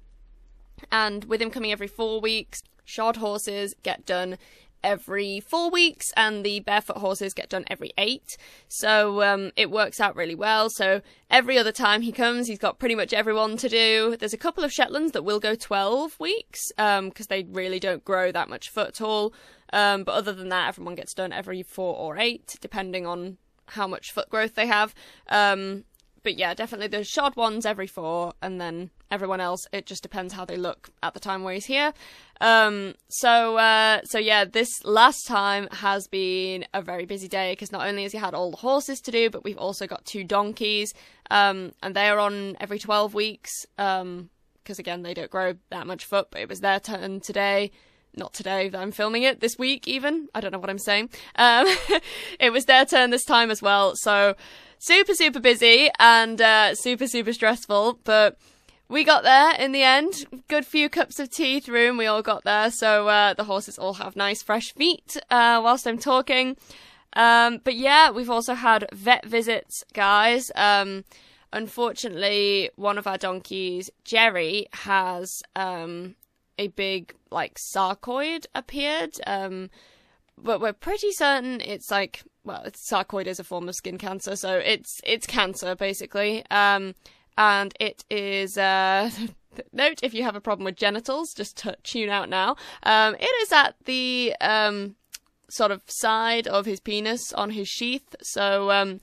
[0.91, 4.39] and with him coming every four weeks, shod horses get done
[4.83, 8.37] every four weeks, and the barefoot horses get done every eight.
[8.69, 10.71] So um, it works out really well.
[10.71, 14.17] So every other time he comes, he's got pretty much everyone to do.
[14.19, 18.05] There's a couple of Shetlands that will go 12 weeks because um, they really don't
[18.05, 19.33] grow that much foot tall.
[19.73, 23.87] Um, but other than that, everyone gets done every four or eight, depending on how
[23.87, 24.95] much foot growth they have.
[25.29, 25.85] Um,
[26.29, 29.67] but yeah, definitely the shod ones every four, and then everyone else.
[29.73, 31.95] It just depends how they look at the time where he's here.
[32.43, 37.73] Um, so uh, so yeah, this last time has been a very busy day because
[37.73, 40.23] not only has he had all the horses to do, but we've also got two
[40.23, 40.93] donkeys,
[41.31, 43.65] um, and they are on every twelve weeks.
[43.79, 44.29] Um,
[44.63, 47.71] because again, they don't grow that much foot, but it was their turn today
[48.17, 50.29] not today that I'm filming it, this week even.
[50.35, 51.11] I don't know what I'm saying.
[51.37, 51.67] Um,
[52.41, 53.95] it was their turn this time as well.
[53.97, 54.35] So
[54.79, 58.01] super, super busy and uh, super, super stressful.
[58.05, 58.39] But
[58.89, 60.27] we got there in the end.
[60.49, 62.71] Good few cups of tea through, and we all got there.
[62.71, 66.57] So uh, the horses all have nice, fresh feet uh, whilst I'm talking.
[67.15, 70.51] Um, but yeah, we've also had vet visits, guys.
[70.55, 71.05] Um,
[71.53, 76.15] unfortunately, one of our donkeys, Jerry, has um,
[76.59, 79.15] a big like sarcoid appeared.
[79.27, 79.71] Um,
[80.37, 84.57] but we're pretty certain it's like well, sarcoid is a form of skin cancer, so
[84.59, 86.45] it's it's cancer basically.
[86.51, 86.95] Um,
[87.37, 89.11] and it is uh,
[89.73, 92.57] note if you have a problem with genitals, just t- tune out now.
[92.83, 94.97] Um, it is at the um
[95.51, 99.01] sort of side of his penis on his sheath, so um,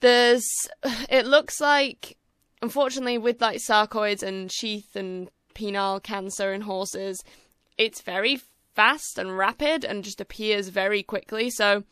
[0.00, 0.46] there's
[1.10, 2.16] it looks like
[2.60, 7.22] unfortunately with like sarcoids and sheath and penile cancer in horses,
[7.76, 8.40] it's very
[8.74, 11.50] fast and rapid and just appears very quickly.
[11.50, 11.84] So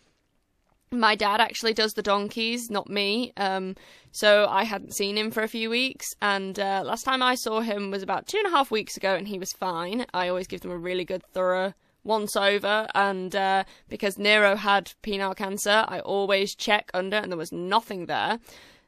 [0.90, 3.32] my dad actually does the donkeys, not me.
[3.36, 3.74] Um,
[4.12, 7.60] so I hadn't seen him for a few weeks, and uh, last time I saw
[7.60, 10.06] him was about two and a half weeks ago, and he was fine.
[10.14, 11.74] I always give them a really good, thorough
[12.04, 17.36] once over, and uh, because Nero had penile cancer, I always check under, and there
[17.36, 18.38] was nothing there,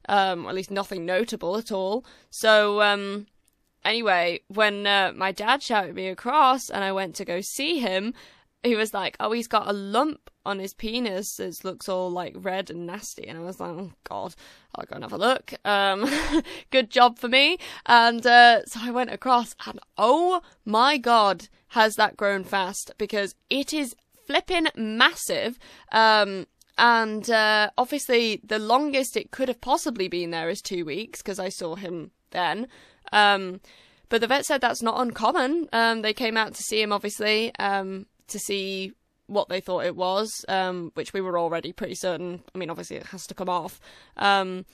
[0.08, 2.04] um, at least nothing notable at all.
[2.30, 3.26] So um,
[3.84, 8.14] anyway, when uh, my dad shouted me across and I went to go see him,
[8.62, 11.38] he was like, "Oh, he's got a lump on his penis.
[11.38, 14.34] It looks all like red and nasty." And I was like, "Oh God,
[14.74, 16.10] I'll go and have a look." Um,
[16.70, 17.58] good job for me.
[17.86, 23.34] And uh, so I went across, and oh my God, has that grown fast because
[23.48, 23.94] it is
[24.26, 25.58] flipping massive.
[25.92, 31.22] Um, and uh, obviously, the longest it could have possibly been there is two weeks
[31.22, 32.68] because I saw him then.
[33.12, 33.60] Um,
[34.08, 35.68] but the vet said that's not uncommon.
[35.72, 38.92] Um, they came out to see him, obviously, um, to see
[39.26, 42.42] what they thought it was, um, which we were already pretty certain.
[42.54, 43.78] I mean, obviously, it has to come off.
[44.16, 44.64] Um,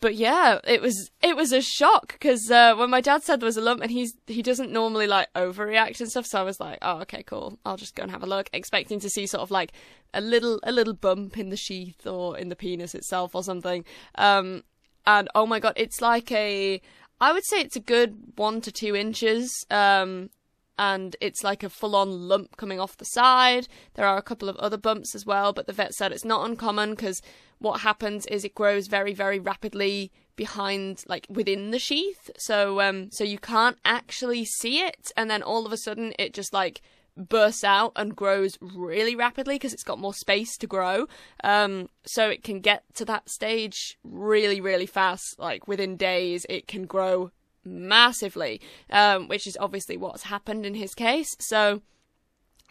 [0.00, 3.46] but yeah, it was it was a shock because uh, when my dad said there
[3.46, 6.60] was a lump, and he's he doesn't normally like overreact and stuff, so I was
[6.60, 7.58] like, oh okay, cool.
[7.64, 9.72] I'll just go and have a look, expecting to see sort of like
[10.12, 13.86] a little a little bump in the sheath or in the penis itself or something.
[14.16, 14.64] Um,
[15.06, 16.82] and oh my god, it's like a
[17.20, 19.64] I would say it's a good one to two inches.
[19.70, 20.30] Um,
[20.78, 23.66] and it's like a full on lump coming off the side.
[23.94, 26.48] There are a couple of other bumps as well, but the vet said it's not
[26.48, 27.22] uncommon because
[27.58, 32.30] what happens is it grows very, very rapidly behind, like within the sheath.
[32.36, 36.34] So, um, so you can't actually see it, and then all of a sudden it
[36.34, 36.82] just like
[37.16, 41.06] bursts out and grows really rapidly because it's got more space to grow.
[41.42, 45.38] Um, so it can get to that stage really, really fast.
[45.38, 47.30] Like within days, it can grow
[47.64, 51.36] massively, um, which is obviously what's happened in his case.
[51.40, 51.82] So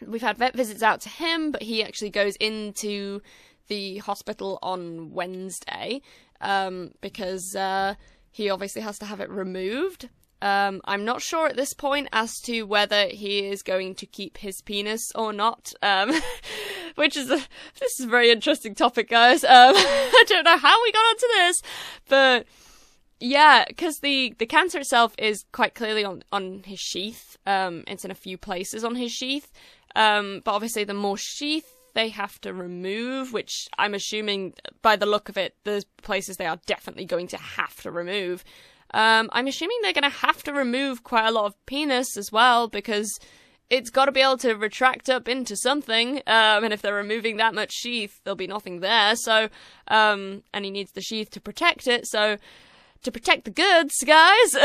[0.04, 3.20] we've had vet visits out to him, but he actually goes into
[3.68, 6.00] the hospital on Wednesday
[6.40, 7.94] um, because uh,
[8.30, 10.08] he obviously has to have it removed.
[10.46, 14.38] Um, I'm not sure at this point as to whether he is going to keep
[14.38, 16.12] his penis or not, um,
[16.94, 17.40] which is a
[17.80, 19.42] this is a very interesting topic, guys.
[19.42, 21.62] Um, I don't know how we got onto this,
[22.08, 22.46] but
[23.18, 27.36] yeah, because the the cancer itself is quite clearly on on his sheath.
[27.44, 29.52] Um, it's in a few places on his sheath,
[29.96, 35.06] um, but obviously the more sheath they have to remove, which I'm assuming by the
[35.06, 38.44] look of it, the places they are definitely going to have to remove.
[38.94, 42.30] Um, I'm assuming they're going to have to remove quite a lot of penis as
[42.32, 43.18] well because
[43.68, 46.18] it's got to be able to retract up into something.
[46.26, 49.16] Um, and if they're removing that much sheath, there'll be nothing there.
[49.16, 49.48] So,
[49.88, 52.06] um, and he needs the sheath to protect it.
[52.06, 52.36] So,
[53.02, 54.50] to protect the goods, guys.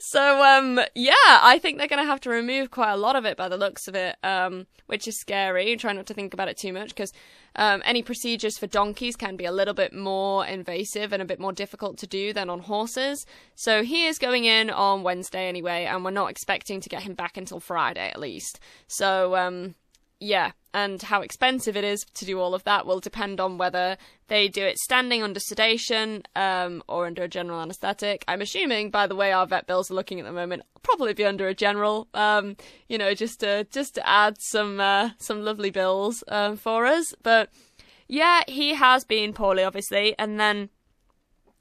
[0.00, 3.24] so, um, yeah, I think they're going to have to remove quite a lot of
[3.24, 5.76] it by the looks of it, um, which is scary.
[5.76, 7.12] Try not to think about it too much because
[7.56, 11.40] um, any procedures for donkeys can be a little bit more invasive and a bit
[11.40, 13.26] more difficult to do than on horses.
[13.54, 17.14] So he is going in on Wednesday anyway, and we're not expecting to get him
[17.14, 18.60] back until Friday at least.
[18.86, 19.74] So, um,
[20.20, 23.96] yeah, and how expensive it is to do all of that will depend on whether
[24.28, 28.26] they do it standing under sedation um, or under a general anaesthetic.
[28.28, 31.24] I'm assuming, by the way, our vet bills are looking at the moment, probably be
[31.24, 32.08] under a general.
[32.12, 32.58] Um,
[32.90, 37.14] you know, just to just to add some uh, some lovely bills um, for us.
[37.22, 37.48] But
[38.06, 40.68] yeah, he has been poorly, obviously, and then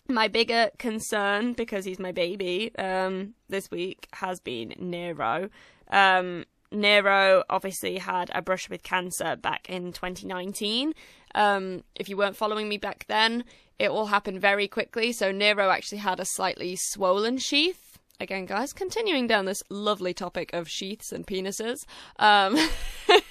[0.10, 5.50] my bigger concern because he's my baby um, this week has been Nero.
[5.90, 10.94] Um, Nero obviously had a brush with cancer back in 2019.
[11.34, 13.44] Um, if you weren't following me back then,
[13.80, 15.12] it all happened very quickly.
[15.12, 18.00] So Nero actually had a slightly swollen sheath.
[18.20, 21.86] Again, guys, continuing down this lovely topic of sheaths and penises.
[22.18, 22.58] Um,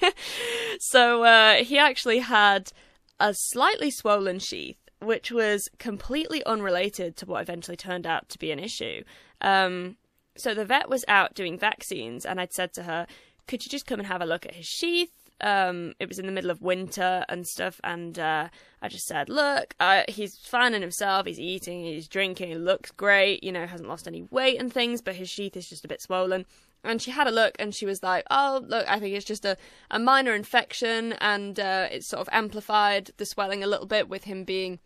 [0.81, 2.71] so uh, he actually had
[3.19, 8.51] a slightly swollen sheath, which was completely unrelated to what eventually turned out to be
[8.51, 9.05] an issue.
[9.41, 9.97] Um,
[10.37, 13.07] so the vet was out doing vaccines, and I'd said to her,
[13.47, 15.13] could you just come and have a look at his sheath?
[15.41, 18.49] Um, it was in the middle of winter and stuff, and uh,
[18.81, 23.43] I just said, look, uh, he's finding himself, he's eating, he's drinking, he looks great,
[23.43, 26.01] you know, hasn't lost any weight and things, but his sheath is just a bit
[26.01, 26.47] swollen.
[26.85, 29.45] And she had a look and she was like, oh, look, I think it's just
[29.45, 29.57] a,
[29.91, 34.25] a minor infection, and uh, it's sort of amplified the swelling a little bit with
[34.25, 34.79] him being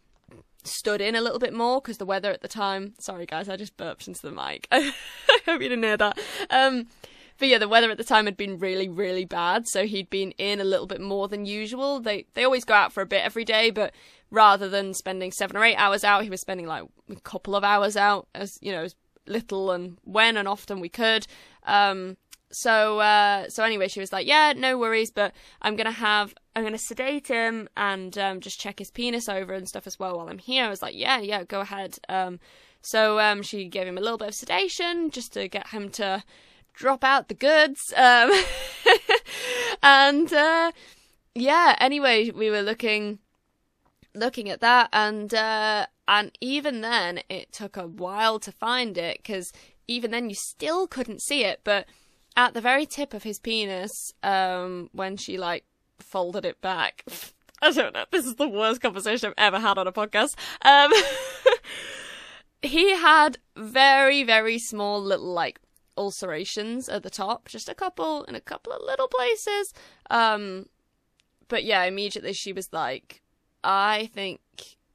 [0.64, 2.94] stood in a little bit more because the weather at the time.
[2.98, 4.66] Sorry, guys, I just burped into the mic.
[4.72, 4.92] I
[5.46, 6.18] hope you didn't hear that.
[6.50, 6.86] Um,
[7.38, 10.32] but yeah, the weather at the time had been really, really bad, so he'd been
[10.32, 12.00] in a little bit more than usual.
[12.00, 13.94] They they always go out for a bit every day, but
[14.30, 17.64] rather than spending seven or eight hours out, he was spending like a couple of
[17.64, 18.94] hours out, as you know, as
[19.26, 21.26] little and when and often we could.
[21.64, 22.16] Um,
[22.50, 26.64] so uh, so anyway, she was like, "Yeah, no worries, but I'm gonna have I'm
[26.64, 30.28] gonna sedate him and um, just check his penis over and stuff as well while
[30.28, 32.40] I'm here." I was like, "Yeah, yeah, go ahead." Um,
[32.80, 36.22] so um, she gave him a little bit of sedation just to get him to
[36.78, 37.92] drop out the goods.
[37.96, 38.30] Um,
[39.82, 40.72] and uh,
[41.34, 43.18] yeah, anyway, we were looking
[44.14, 49.18] looking at that, and uh, and even then, it took a while to find it
[49.18, 49.52] because
[49.86, 51.60] even then, you still couldn't see it.
[51.64, 51.86] But
[52.36, 55.64] at the very tip of his penis, um, when she like
[55.98, 57.04] folded it back.
[57.60, 58.04] I don't know.
[58.12, 60.36] This is the worst conversation I've ever had on a podcast.
[60.64, 60.92] Um,
[62.62, 65.58] he had very, very small little like
[65.98, 69.74] ulcerations at the top, just a couple in a couple of little places.
[70.08, 70.66] Um,
[71.48, 73.22] but yeah, immediately she was like,
[73.64, 74.40] I think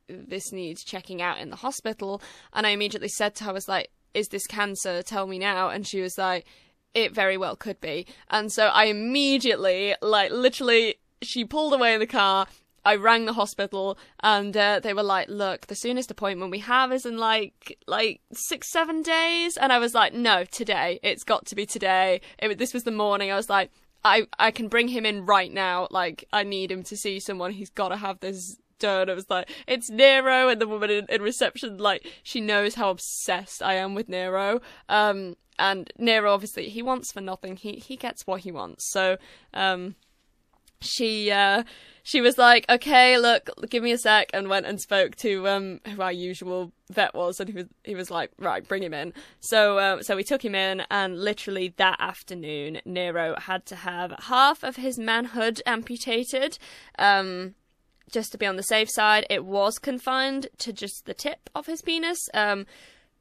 [0.08, 2.22] this needs checking out in the hospital.
[2.54, 5.02] And I immediately said to her, I was like, is this cancer?
[5.04, 5.70] Tell me now.
[5.70, 6.46] And she was like,
[6.94, 8.06] it very well could be.
[8.30, 12.48] And so I immediately, like, literally, she pulled away in the car
[12.86, 16.92] I rang the hospital and uh, they were like, "Look, the soonest appointment we have
[16.92, 21.00] is in like like six seven days," and I was like, "No, today.
[21.04, 23.32] It's got to be today." It, this was the morning.
[23.32, 23.72] I was like,
[24.04, 25.88] "I I can bring him in right now.
[25.92, 27.52] Like, I need him to see someone.
[27.52, 31.06] He's got to have this done." I was like, "It's Nero," and the woman in,
[31.10, 34.62] in reception, like, she knows how obsessed I am with Nero.
[34.90, 37.56] Um, and Nero, obviously, he wants for nothing.
[37.56, 38.92] He he gets what he wants.
[38.92, 39.18] So,
[39.54, 39.96] um,
[40.84, 41.64] she uh
[42.04, 45.80] she was like, "Okay, look, give me a sec," and went and spoke to um
[45.88, 49.14] who our usual vet was, and he was he was like, "Right, bring him in."
[49.40, 54.14] So uh, so we took him in, and literally that afternoon, Nero had to have
[54.24, 56.58] half of his manhood amputated.
[57.00, 57.56] Um,
[58.12, 61.66] just to be on the safe side, it was confined to just the tip of
[61.66, 62.30] his penis.
[62.34, 62.66] Um,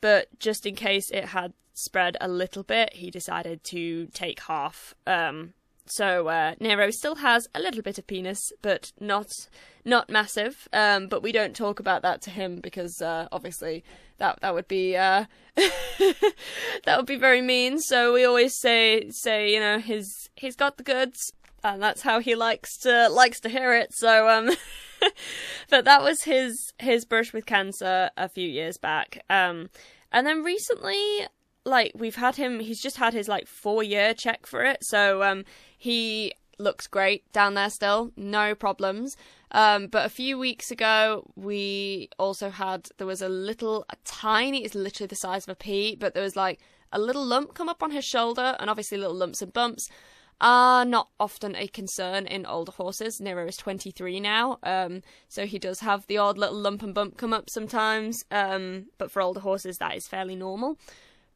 [0.01, 4.95] but just in case it had spread a little bit, he decided to take half.
[5.07, 5.55] Um,
[5.87, 9.31] so uh, Nero still has a little bit of penis, but not
[9.85, 10.69] not massive.
[10.73, 13.85] Um, but we don't talk about that to him because uh, obviously
[14.19, 15.25] that that would be uh,
[15.57, 17.81] that would be very mean.
[17.81, 21.33] So we always say say you know he's he's got the goods,
[21.65, 23.93] and that's how he likes to likes to hear it.
[23.95, 24.51] So um.
[25.69, 29.25] but that was his his brush with cancer a few years back.
[29.29, 29.69] Um,
[30.13, 31.27] and then recently,
[31.65, 34.79] like we've had him, he's just had his like four year check for it.
[34.83, 35.45] So um,
[35.77, 39.17] he looks great down there still, no problems.
[39.51, 44.65] Um, but a few weeks ago, we also had there was a little, a tiny,
[44.65, 46.61] it's literally the size of a pea, but there was like
[46.91, 49.89] a little lump come up on his shoulder, and obviously little lumps and bumps
[50.41, 53.21] are not often a concern in older horses.
[53.21, 57.17] Nero is 23 now, um, so he does have the odd little lump and bump
[57.17, 60.79] come up sometimes, um, but for older horses, that is fairly normal.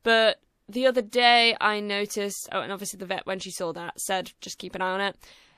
[0.06, 0.38] But
[0.68, 4.30] the other day, I noticed, oh, and obviously the vet, when she saw that, said
[4.40, 5.16] just keep an eye on it.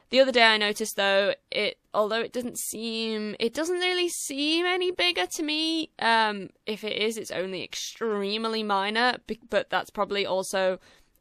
[0.09, 4.65] The other day, I noticed though it, although it doesn't seem, it doesn't really seem
[4.65, 5.91] any bigger to me.
[5.99, 9.19] Um, if it is, it's only extremely minor,
[9.51, 10.79] but that's probably also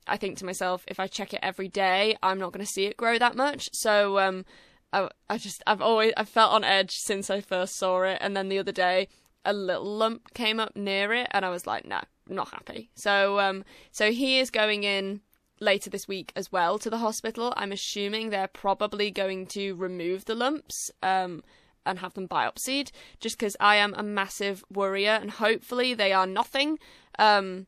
[0.08, 2.86] I think to myself, if I check it every day, I'm not going to see
[2.86, 3.70] it grow that much.
[3.74, 4.46] So um,
[4.94, 8.38] I, I just I've always I've felt on edge since I first saw it, and
[8.38, 9.10] then the other day
[9.48, 12.92] a little lump came up near it, and I was like, no, not happy.
[12.94, 15.22] So um, so he is going in
[15.60, 17.54] later this week as well to the hospital.
[17.58, 20.92] I'm assuming they're probably going to remove the lumps.
[21.02, 21.44] Um,
[21.88, 22.92] and have them biopsied
[23.22, 26.80] just because I am a massive worrier and hopefully they are nothing.
[27.18, 27.68] Um,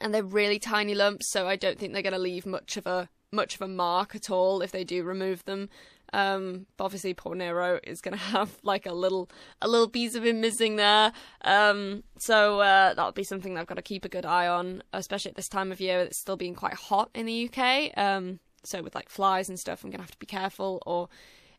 [0.00, 2.86] and they're really tiny lumps, so I don't think they're going to leave much of
[2.86, 5.68] a much of a mark at all if they do remove them.
[6.16, 9.28] Um, but obviously, poor Nero is going to have like a little
[9.60, 11.12] a little piece of him missing there.
[11.42, 15.30] Um, so uh, that'll be something I've got to keep a good eye on, especially
[15.30, 16.00] at this time of year.
[16.00, 17.96] It's still being quite hot in the UK.
[17.98, 20.82] Um, so with like flies and stuff, I'm going to have to be careful.
[20.86, 21.10] Or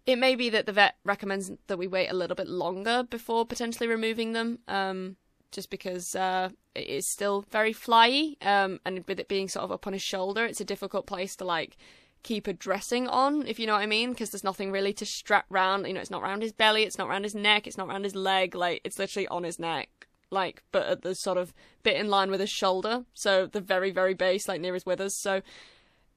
[0.08, 3.46] it may be that the vet recommends that we wait a little bit longer before
[3.46, 4.60] potentially removing them.
[4.68, 5.18] Um,
[5.52, 9.72] just because uh, it is still very flyy, um, and with it being sort of
[9.72, 11.78] up on his shoulder, it's a difficult place to like
[12.24, 15.06] keep a dressing on, if you know what I mean, because there's nothing really to
[15.06, 15.88] strap round.
[15.88, 18.04] You know, it's not round his belly, it's not round his neck, it's not round
[18.04, 18.56] his leg.
[18.56, 21.54] Like it's literally on his neck, like but at the sort of
[21.84, 25.16] bit in line with his shoulder, so the very very base, like near his withers.
[25.16, 25.42] So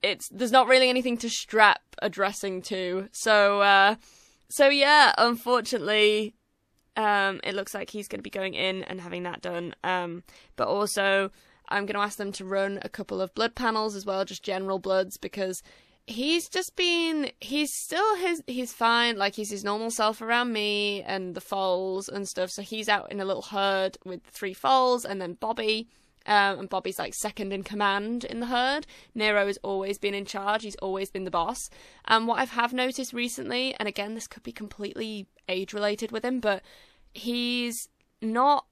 [0.03, 3.09] it's there's not really anything to strap a dressing to.
[3.12, 3.96] So uh,
[4.48, 6.34] so yeah, unfortunately,
[6.96, 9.74] um, it looks like he's going to be going in and having that done.
[9.84, 10.24] Um,
[10.57, 11.30] but also,
[11.68, 14.42] I'm going to ask them to run a couple of blood panels as well, just
[14.42, 15.62] general bloods, because
[16.11, 19.16] he's just been he's still his he's fine.
[19.16, 22.50] Like he's his normal self around me and the foals and stuff.
[22.50, 25.88] So he's out in a little herd with three foals and then bobby.
[26.26, 28.86] Um, and bobby's like second in command in the herd.
[29.14, 30.64] Nero has always been in charge.
[30.64, 31.70] He's always been the boss.
[32.04, 36.24] And what i have noticed recently and again this could be completely age related with
[36.24, 36.62] him but
[37.14, 37.88] he's
[38.20, 38.66] not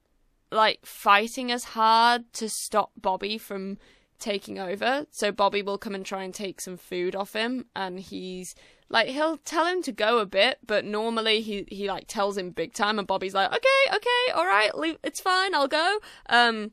[0.51, 3.77] like fighting as hard to stop Bobby from
[4.19, 5.05] taking over.
[5.11, 8.55] So Bobby will come and try and take some food off him and he's
[8.89, 12.51] like he'll tell him to go a bit, but normally he he like tells him
[12.51, 16.71] big time and Bobby's like, "Okay, okay, all right, leave, it's fine, I'll go." Um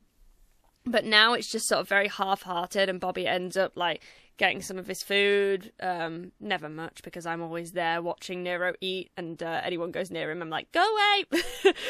[0.85, 4.03] but now it's just sort of very half-hearted and Bobby ends up like
[4.37, 5.71] getting some of his food.
[5.79, 10.31] Um, never much because I'm always there watching Nero eat, and uh, anyone goes near
[10.31, 11.41] him, I'm like, go away.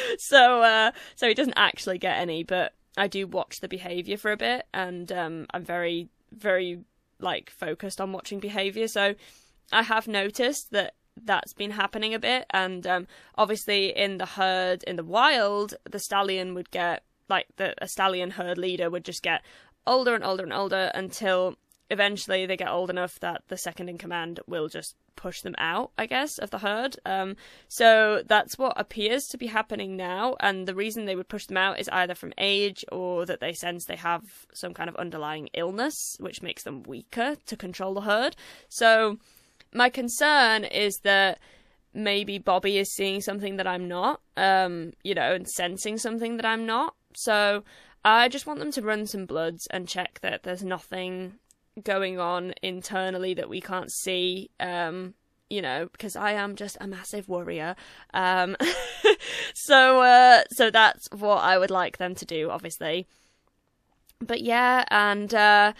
[0.18, 4.32] so, uh, so he doesn't actually get any, but I do watch the behavior for
[4.32, 6.80] a bit, and um, I'm very, very
[7.20, 8.88] like focused on watching behavior.
[8.88, 9.16] So,
[9.72, 14.84] I have noticed that that's been happening a bit, and um, obviously in the herd
[14.84, 19.24] in the wild, the stallion would get like the a stallion herd leader would just
[19.24, 19.41] get
[19.86, 21.56] older and older and older until
[21.90, 25.92] eventually they get old enough that the second in command will just push them out,
[25.98, 26.98] I guess, of the herd.
[27.06, 27.36] Um,
[27.68, 30.36] so that's what appears to be happening now.
[30.40, 33.54] And the reason they would push them out is either from age or that they
[33.54, 34.24] sense they have
[34.54, 38.36] some kind of underlying illness, which makes them weaker to control the herd.
[38.70, 39.18] So
[39.74, 41.40] my concern is that
[41.94, 46.46] maybe Bobby is seeing something that I'm not, um, you know, and sensing something that
[46.46, 46.96] I'm not.
[47.16, 47.64] So
[48.06, 51.40] I just want them to run some bloods and check that there's nothing
[51.84, 54.49] going on internally that we can't see.
[54.59, 55.13] Um,
[55.49, 57.75] you know, because I am just a massive worrier.
[58.13, 58.57] Um,
[59.53, 63.07] so, uh, so that's what I would like them to do, obviously.
[64.19, 65.73] But yeah, and uh,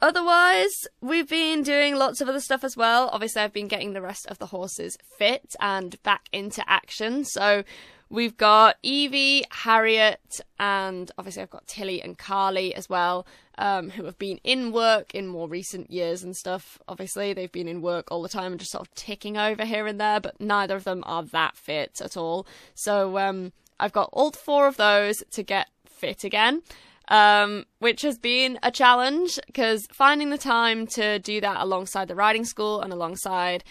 [0.00, 3.10] otherwise, we've been doing lots of other stuff as well.
[3.12, 7.24] Obviously, I've been getting the rest of the horses fit and back into action.
[7.24, 7.64] So,
[8.10, 13.26] we've got Evie, Harriet, and obviously I've got Tilly and Carly as well,
[13.58, 16.78] um, who have been in work in more recent years and stuff.
[16.88, 19.86] Obviously, they've been in work all the time and just sort of ticking over here
[19.86, 22.46] and there, but neither of them are that fit at all.
[22.74, 26.62] So um, I've got all four of those to get fit again.
[27.10, 32.14] Um, which has been a challenge because finding the time to do that alongside the
[32.14, 33.64] riding school and alongside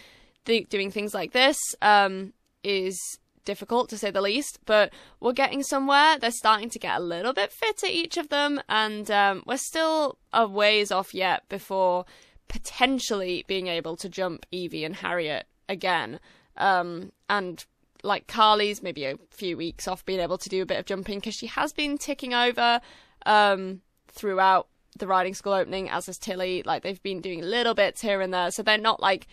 [0.46, 2.34] the, doing things like this um,
[2.64, 6.20] is difficult to say the least, but we're getting somewhere.
[6.20, 10.18] They're starting to get a little bit fitter, each of them, and um, we're still
[10.34, 12.06] a ways off yet before
[12.50, 16.20] potentially being able to jump Evie and Harriet again.
[16.58, 17.66] Um, and
[18.04, 21.20] like Carly's maybe a few weeks off being able to do a bit of jumping
[21.20, 22.82] because she has been ticking over
[23.26, 24.68] um, throughout
[24.98, 26.64] the riding school opening, as has Tilly.
[26.64, 29.28] Like they've been doing little bits here and there, so they're not like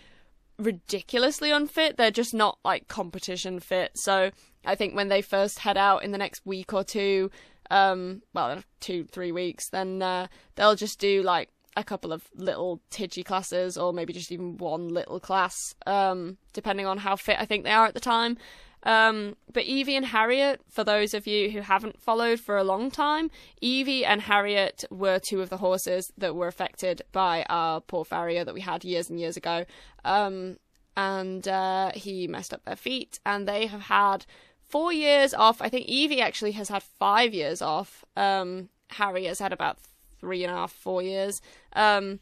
[0.58, 1.96] ridiculously unfit.
[1.96, 3.92] They're just not like competition fit.
[3.94, 4.30] So
[4.64, 7.30] I think when they first head out in the next week or two,
[7.70, 12.80] um, well, two three weeks, then uh, they'll just do like a couple of little
[12.90, 17.46] tidgy classes, or maybe just even one little class, um, depending on how fit I
[17.46, 18.36] think they are at the time.
[18.84, 22.90] Um, but Evie and Harriet, for those of you who haven't followed for a long
[22.90, 23.30] time,
[23.60, 28.44] Evie and Harriet were two of the horses that were affected by our poor farrier
[28.44, 29.64] that we had years and years ago.
[30.04, 30.58] Um,
[30.96, 34.26] and uh, he messed up their feet, and they have had
[34.68, 35.62] four years off.
[35.62, 38.04] I think Evie actually has had five years off.
[38.16, 39.78] Um, Harry has had about
[40.20, 41.40] three and a half, four years.
[41.72, 42.20] Um,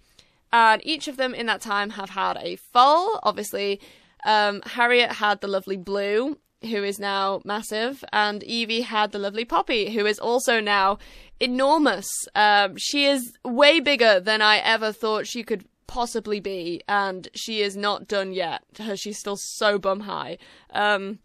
[0.52, 3.20] and each of them in that time have had a foal.
[3.22, 3.80] Obviously,
[4.24, 9.44] um, Harriet had the lovely Blue, who is now massive, and Evie had the lovely
[9.44, 10.98] Poppy, who is also now
[11.40, 12.08] enormous.
[12.34, 17.60] Um, she is way bigger than I ever thought she could possibly be, and she
[17.60, 18.62] is not done yet.
[18.94, 20.38] She's still so bum high.
[20.70, 21.18] Um,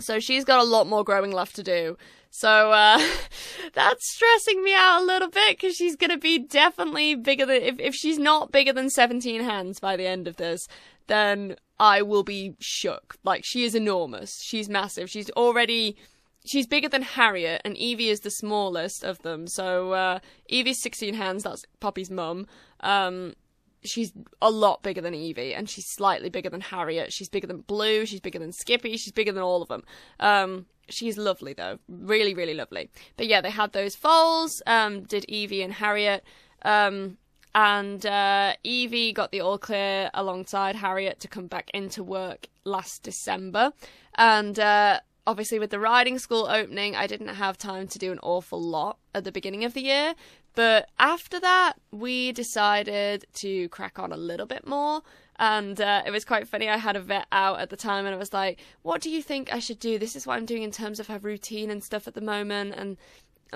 [0.00, 1.96] so she's got a lot more growing left to do.
[2.30, 2.98] So uh,
[3.74, 7.78] that's stressing me out a little bit because she's gonna be definitely bigger than if
[7.78, 10.66] if she's not bigger than 17 hands by the end of this,
[11.06, 13.16] then I will be shook.
[13.24, 14.42] Like, she is enormous.
[14.42, 15.10] She's massive.
[15.10, 15.96] She's already.
[16.46, 19.46] She's bigger than Harriet, and Evie is the smallest of them.
[19.46, 22.46] So, uh, Evie's 16 hands, that's Poppy's mum.
[22.80, 23.32] Um,
[23.82, 27.14] she's a lot bigger than Evie, and she's slightly bigger than Harriet.
[27.14, 29.84] She's bigger than Blue, she's bigger than Skippy, she's bigger than all of them.
[30.20, 31.78] Um, she's lovely, though.
[31.88, 32.90] Really, really lovely.
[33.16, 36.24] But yeah, they had those foals, um, did Evie and Harriet.
[36.62, 37.16] Um,
[37.54, 43.02] and uh, Evie got the all clear alongside Harriet to come back into work last
[43.02, 43.72] December.
[44.16, 48.18] And uh, obviously, with the riding school opening, I didn't have time to do an
[48.22, 50.14] awful lot at the beginning of the year.
[50.56, 55.02] But after that, we decided to crack on a little bit more.
[55.36, 56.68] And uh, it was quite funny.
[56.68, 59.20] I had a vet out at the time, and I was like, "What do you
[59.20, 59.98] think I should do?
[59.98, 62.74] This is what I'm doing in terms of her routine and stuff at the moment."
[62.76, 62.96] And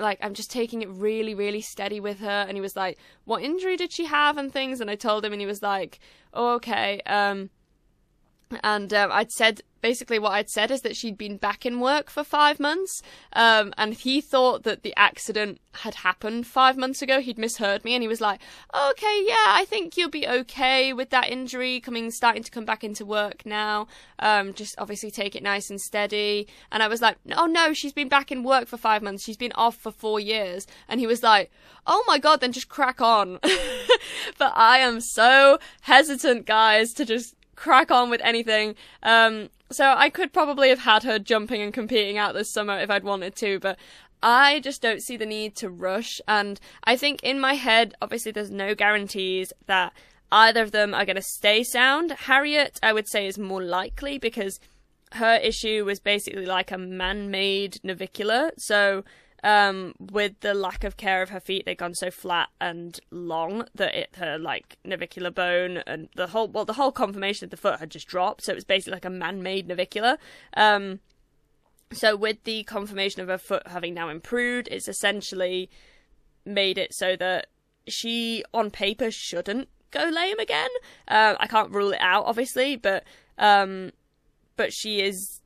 [0.01, 2.45] like I'm just taking it really, really steady with her.
[2.47, 4.81] And he was like, "What injury did she have?" and things.
[4.81, 5.99] And I told him, and he was like,
[6.33, 7.49] oh, "Okay." Um,
[8.63, 12.09] and um, I'd said basically what I'd said is that she'd been back in work
[12.09, 13.01] for five months,
[13.33, 17.21] um, and he thought that the accident had happened five months ago.
[17.21, 18.41] He'd misheard me, and he was like,
[18.75, 22.83] "Okay, yeah, I think you'll be okay with that injury coming, starting to come back
[22.83, 23.87] into work now.
[24.19, 27.93] Um, just obviously take it nice and steady." And I was like, "Oh no, she's
[27.93, 29.23] been back in work for five months.
[29.23, 31.51] She's been off for four years." And he was like,
[31.87, 33.39] "Oh my god, then just crack on."
[34.37, 38.73] but I am so hesitant, guys, to just crack on with anything.
[39.03, 42.89] Um, so I could probably have had her jumping and competing out this summer if
[42.89, 43.77] I'd wanted to, but
[44.23, 46.21] I just don't see the need to rush.
[46.27, 49.91] And I think in my head, obviously, there's no guarantees that
[50.31, 52.11] either of them are going to stay sound.
[52.11, 54.59] Harriet, I would say, is more likely because
[55.13, 58.51] her issue was basically like a man made navicular.
[58.57, 59.03] So
[59.43, 63.65] um, with the lack of care of her feet, they'd gone so flat and long
[63.75, 67.57] that it her like navicular bone and the whole well the whole conformation of the
[67.57, 68.43] foot had just dropped.
[68.43, 70.17] So it was basically like a man-made navicular.
[70.55, 70.99] Um,
[71.91, 75.69] so with the conformation of her foot having now improved, it's essentially
[76.45, 77.47] made it so that
[77.87, 80.69] she on paper shouldn't go lame again.
[81.07, 83.03] Uh, I can't rule it out, obviously, but
[83.37, 83.91] um,
[84.55, 85.38] but she is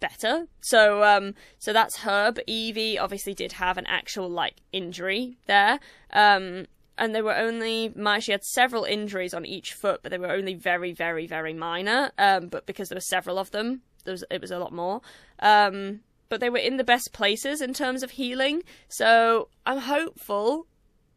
[0.00, 0.46] better.
[0.60, 5.78] So um so that's her, but Evie obviously did have an actual like injury there.
[6.12, 10.18] Um and they were only my she had several injuries on each foot, but they
[10.18, 12.10] were only very, very, very minor.
[12.18, 15.00] Um but because there were several of them, there was it was a lot more.
[15.40, 18.62] Um but they were in the best places in terms of healing.
[18.88, 20.66] So I'm hopeful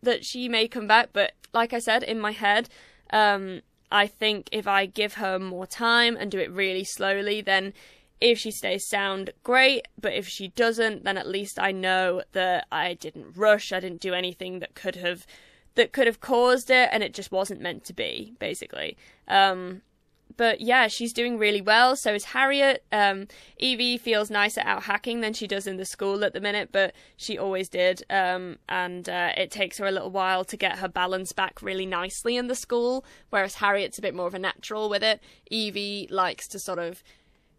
[0.01, 2.69] that she may come back, but like I said, in my head,
[3.11, 3.61] um
[3.91, 7.73] I think if I give her more time and do it really slowly, then
[8.21, 12.67] if she stays sound, great, but if she doesn't, then at least I know that
[12.71, 15.25] I didn't rush, I didn't do anything that could have
[15.75, 18.95] that could have caused it and it just wasn't meant to be, basically.
[19.27, 19.81] Um
[20.37, 21.95] but yeah, she's doing really well.
[21.95, 22.83] So is Harriet.
[22.91, 26.69] Um, Evie feels nicer out hacking than she does in the school at the minute,
[26.71, 28.03] but she always did.
[28.09, 31.85] Um, and uh, it takes her a little while to get her balance back really
[31.85, 35.21] nicely in the school, whereas Harriet's a bit more of a natural with it.
[35.49, 37.03] Evie likes to sort of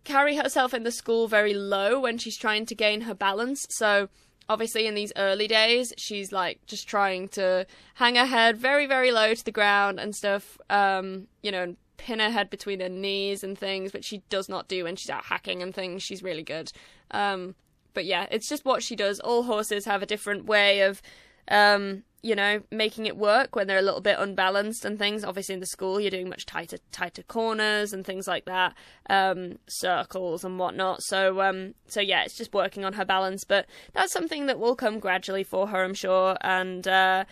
[0.04, 3.66] carry herself in the school very low when she's trying to gain her balance.
[3.70, 4.08] So
[4.48, 9.12] obviously in these early days she's like just trying to hang her head very very
[9.12, 13.44] low to the ground and stuff um you know pin her head between her knees
[13.44, 16.02] and things, which she does not do when she's out hacking and things.
[16.02, 16.72] She's really good.
[17.12, 17.54] Um,
[17.94, 19.20] but yeah, it's just what she does.
[19.20, 21.00] All horses have a different way of,
[21.48, 25.24] um, you know, making it work when they're a little bit unbalanced and things.
[25.24, 28.74] Obviously, in the school, you're doing much tighter, tighter corners and things like that,
[29.10, 31.02] um, circles and whatnot.
[31.02, 33.44] So, um, so yeah, it's just working on her balance.
[33.44, 36.36] But that's something that will come gradually for her, I'm sure.
[36.42, 37.24] And uh,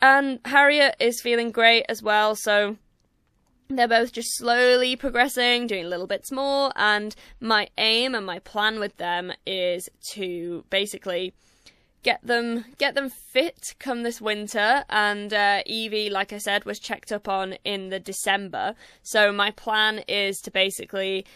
[0.00, 2.34] and Harriet is feeling great as well.
[2.34, 2.78] So
[3.68, 8.80] they're both just slowly progressing, doing little bits more, and my aim and my plan
[8.80, 11.34] with them is to basically
[12.04, 16.78] get them get them fit come this winter and uh, evie like i said was
[16.78, 21.26] checked up on in the december so my plan is to basically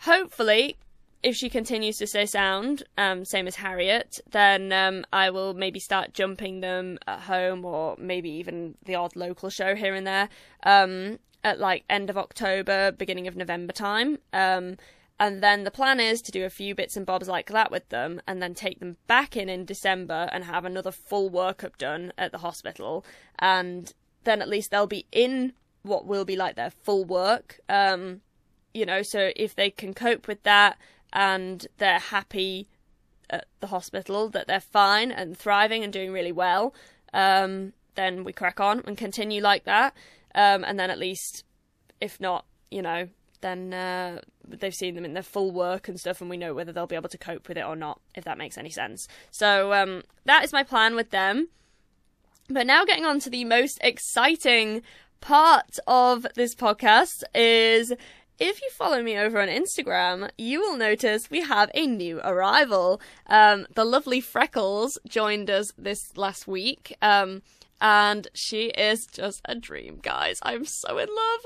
[0.00, 0.76] hopefully
[1.22, 5.80] if she continues to stay sound um, same as harriet then um, i will maybe
[5.80, 10.28] start jumping them at home or maybe even the odd local show here and there
[10.62, 14.18] um, at like end of October, beginning of November time.
[15.20, 17.88] And then the plan is to do a few bits and bobs like that with
[17.88, 22.12] them and then take them back in in December and have another full workup done
[22.16, 23.04] at the hospital.
[23.38, 23.92] And
[24.24, 27.60] then at least they'll be in what will be like their full work.
[27.68, 28.20] Um,
[28.72, 30.78] you know, so if they can cope with that
[31.12, 32.68] and they're happy
[33.28, 36.74] at the hospital, that they're fine and thriving and doing really well,
[37.12, 39.94] um, then we crack on and continue like that.
[40.34, 41.44] Um, and then at least,
[42.00, 43.08] if not, you know,
[43.40, 46.72] then uh, they've seen them in their full work and stuff, and we know whether
[46.72, 49.08] they'll be able to cope with it or not, if that makes any sense.
[49.30, 51.48] So um, that is my plan with them.
[52.48, 54.82] But now getting on to the most exciting
[55.20, 57.92] part of this podcast is
[58.38, 63.00] if you follow me over on Instagram, you will notice we have a new arrival.
[63.26, 66.96] Um, the lovely Freckles joined us this last week.
[67.02, 67.42] Um,
[67.80, 70.38] and she is just a dream, guys.
[70.42, 71.40] I'm so in love.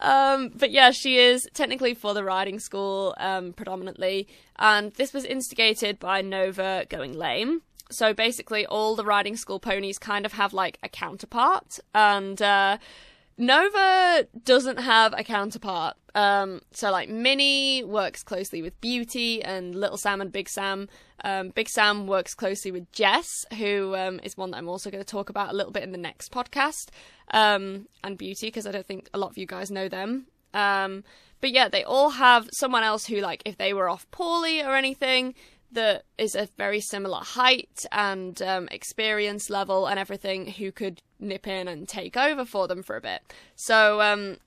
[0.00, 4.28] Um, but yeah, she is technically for the riding school, um, predominantly,
[4.58, 7.62] and this was instigated by Nova going lame.
[7.90, 12.78] So basically, all the riding school ponies kind of have like a counterpart, and uh,
[13.38, 15.96] Nova doesn't have a counterpart.
[16.14, 20.88] Um, so like Minnie works closely with Beauty and Little Sam and Big Sam.
[21.24, 25.02] Um, Big Sam works closely with Jess, who um, is one that I'm also going
[25.02, 26.88] to talk about a little bit in the next podcast.
[27.30, 30.26] Um, and Beauty, because I don't think a lot of you guys know them.
[30.52, 31.04] Um,
[31.40, 34.74] but yeah, they all have someone else who, like, if they were off poorly or
[34.74, 35.34] anything,
[35.72, 41.46] that is a very similar height and um, experience level and everything who could nip
[41.46, 43.20] in and take over for them for a bit.
[43.56, 44.38] So um,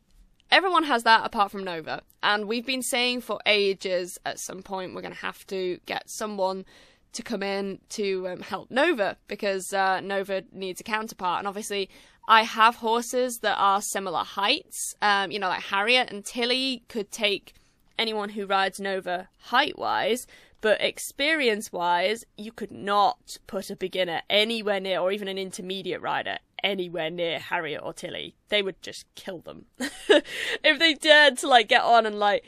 [0.49, 2.01] everyone has that apart from Nova.
[2.23, 6.09] And we've been saying for ages at some point we're going to have to get
[6.09, 6.65] someone
[7.13, 11.39] to come in to um, help Nova because uh, Nova needs a counterpart.
[11.39, 11.89] And obviously,
[12.27, 14.95] I have horses that are similar heights.
[15.01, 17.53] Um, you know, like Harriet and Tilly could take
[17.99, 20.25] anyone who rides Nova height wise,
[20.61, 26.01] but experience wise, you could not put a beginner anywhere near, or even an intermediate
[26.01, 28.35] rider anywhere near Harriet or Tilly.
[28.49, 29.65] They would just kill them.
[29.79, 32.45] if they dared to like get on and like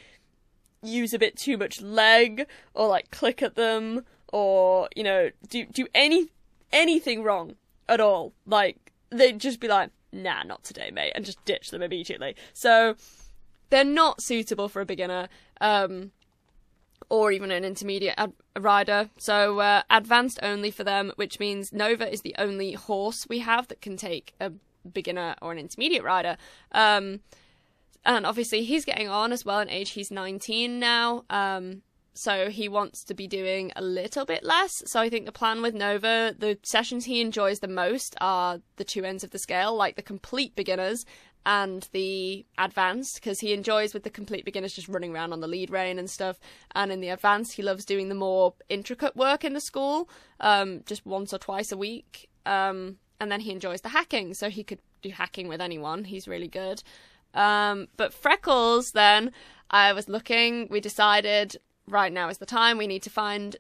[0.84, 5.66] use a bit too much leg, or like click at them, or, you know, do
[5.66, 6.30] do any
[6.72, 7.56] anything wrong
[7.90, 8.34] at all.
[8.46, 12.36] Like they'd just be like, nah, not today, mate, and just ditch them immediately.
[12.54, 12.96] So
[13.70, 15.30] they're not suitable for a beginner.
[15.60, 16.12] Um,
[17.14, 19.08] or even an intermediate ad- rider.
[19.20, 23.68] So uh, advanced only for them, which means Nova is the only horse we have
[23.68, 24.52] that can take a
[24.92, 26.38] beginner or an intermediate rider.
[26.72, 27.20] Um,
[28.04, 29.92] and obviously he's getting on as well in age.
[29.92, 31.24] He's 19 now.
[31.30, 31.84] Um,
[32.16, 34.82] so he wants to be doing a little bit less.
[34.88, 38.84] So I think the plan with Nova, the sessions he enjoys the most are the
[38.84, 41.06] two ends of the scale, like the complete beginners
[41.46, 45.48] and the advanced because he enjoys with the complete beginners just running around on the
[45.48, 46.40] lead rein and stuff.
[46.74, 50.82] And in the advanced he loves doing the more intricate work in the school um,
[50.86, 52.30] just once or twice a week.
[52.46, 56.06] Um, and then he enjoys the hacking so he could do hacking with anyone.
[56.06, 56.84] He's really good.
[57.34, 59.32] Um, but freckles then
[59.72, 62.78] i was looking we decided right now is the time.
[62.78, 63.56] We need to find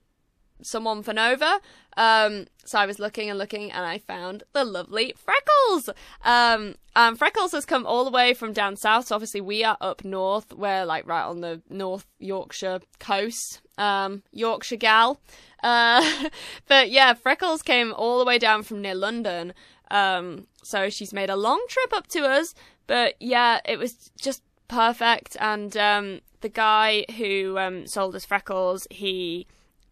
[0.63, 1.59] someone for Nova.
[1.97, 5.89] Um, so I was looking and looking, and I found the lovely Freckles.
[6.23, 9.07] Um, um, Freckles has come all the way from down south.
[9.07, 10.53] So obviously we are up north.
[10.53, 13.61] We're like right on the North Yorkshire coast.
[13.77, 15.19] Um, Yorkshire gal.
[15.61, 16.29] Uh,
[16.67, 19.53] but yeah, Freckles came all the way down from near London.
[19.91, 22.53] Um, so she's made a long trip up to us.
[22.87, 25.37] But yeah, it was just perfect.
[25.39, 29.47] And um, the guy who um, sold us Freckles, he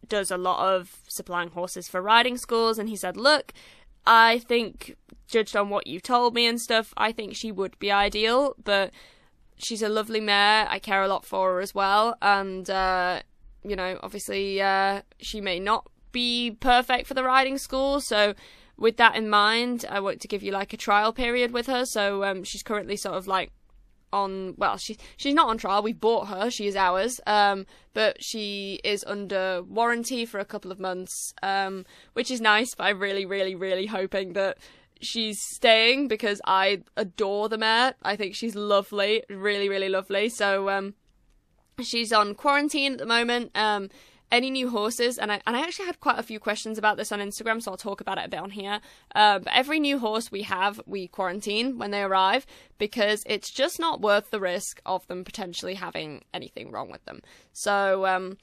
[0.08, 3.54] does a lot of supplying horses for riding schools, and he said, "Look,
[4.06, 4.96] I think,
[5.28, 8.92] judged on what you told me and stuff, I think she would be ideal, but."
[9.58, 10.66] She's a lovely mare.
[10.68, 13.22] I care a lot for her as well, and uh,
[13.64, 18.02] you know, obviously, uh, she may not be perfect for the riding school.
[18.02, 18.34] So,
[18.78, 21.86] with that in mind, I want to give you like a trial period with her.
[21.86, 23.52] So, um, she's currently sort of like
[24.14, 25.82] on well she she's not on trial.
[25.84, 26.50] We bought her.
[26.52, 27.20] She is ours.
[27.26, 32.74] Um but she is under warranty for a couple of months um which is nice
[32.74, 34.58] but i'm really really really hoping that
[35.02, 40.30] she's staying because i adore the mare i think she's lovely really really lovely.
[40.30, 40.94] So um
[41.82, 43.52] she's on quarantine at the moment.
[43.56, 43.90] Um
[44.32, 47.12] any new horses, and I and I actually had quite a few questions about this
[47.12, 48.80] on Instagram, so I'll talk about it a bit on here.
[49.14, 52.46] Uh, but every new horse we have, we quarantine when they arrive
[52.78, 57.22] because it's just not worth the risk of them potentially having anything wrong with them.
[57.54, 58.06] So.
[58.06, 58.38] Um,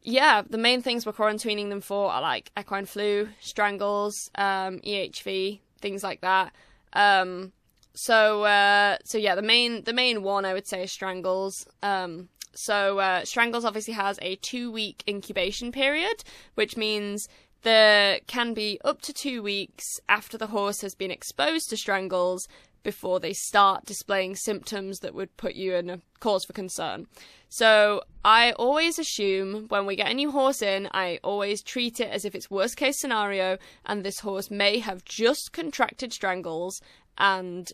[0.00, 5.60] yeah, the main things we're quarantining them for are like equine flu, strangles, um, EHV,
[5.80, 6.52] things like that.
[6.92, 7.52] Um,
[7.94, 11.66] so, uh, so yeah, the main the main one I would say is strangles.
[11.82, 16.24] Um, so uh, Strangles obviously has a two week incubation period,
[16.54, 17.28] which means
[17.62, 22.46] there can be up to two weeks after the horse has been exposed to strangles
[22.82, 27.06] before they start displaying symptoms that would put you in a cause for concern.
[27.48, 32.10] So I always assume when we get a new horse in, I always treat it
[32.10, 36.80] as if it's worst case scenario and this horse may have just contracted strangles
[37.16, 37.72] and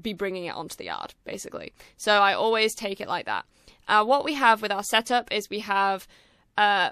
[0.00, 1.72] be bringing it onto the yard, basically.
[1.96, 3.44] So I always take it like that.
[3.88, 6.06] Uh, what we have with our setup is we have
[6.56, 6.90] uh,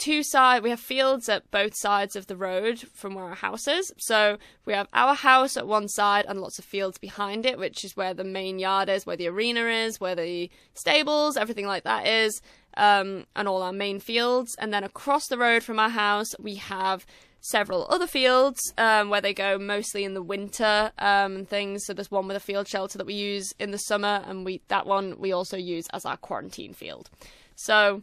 [0.00, 3.68] two side we have fields at both sides of the road from where our house
[3.68, 3.92] is.
[3.98, 7.84] So we have our house at one side and lots of fields behind it, which
[7.84, 11.84] is where the main yard is, where the arena is, where the stables, everything like
[11.84, 12.40] that is,
[12.76, 14.56] um, and all our main fields.
[14.58, 17.04] And then across the road from our house, we have
[17.40, 21.84] several other fields um, where they go mostly in the winter um, and things.
[21.86, 24.60] So there's one with a field shelter that we use in the summer, and we
[24.68, 27.10] that one we also use as our quarantine field.
[27.56, 28.02] So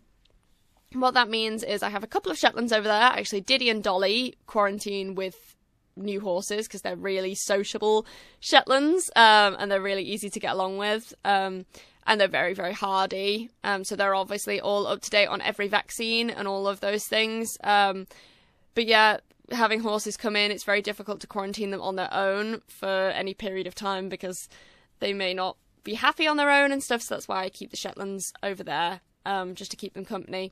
[0.94, 3.02] what that means is I have a couple of Shetlands over there.
[3.02, 5.56] Actually, Diddy and Dolly quarantine with
[5.96, 8.06] new horses because they're really sociable
[8.40, 11.14] Shetlands um, and they're really easy to get along with.
[11.26, 11.66] Um,
[12.06, 13.50] and they're very, very hardy.
[13.66, 17.06] Um, so they're obviously all up to date on every vaccine and all of those
[17.06, 17.58] things.
[17.64, 18.08] Um,
[18.76, 19.18] but yeah,
[19.52, 23.34] having horses come in, it's very difficult to quarantine them on their own for any
[23.34, 24.50] period of time because
[25.00, 27.02] they may not be happy on their own and stuff.
[27.02, 30.52] So that's why I keep the Shetlands over there, um, just to keep them company.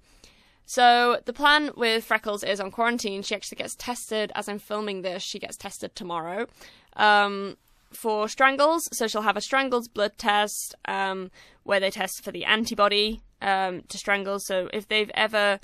[0.66, 3.22] So the plan with Freckles is on quarantine.
[3.22, 5.22] She actually gets tested as I'm filming this.
[5.22, 6.48] She gets tested tomorrow
[6.96, 7.58] um,
[7.92, 8.90] for strangles.
[8.92, 11.30] So she'll have a strangles blood test um,
[11.64, 14.46] where they test for the antibody um, to strangles.
[14.46, 15.60] So if they've ever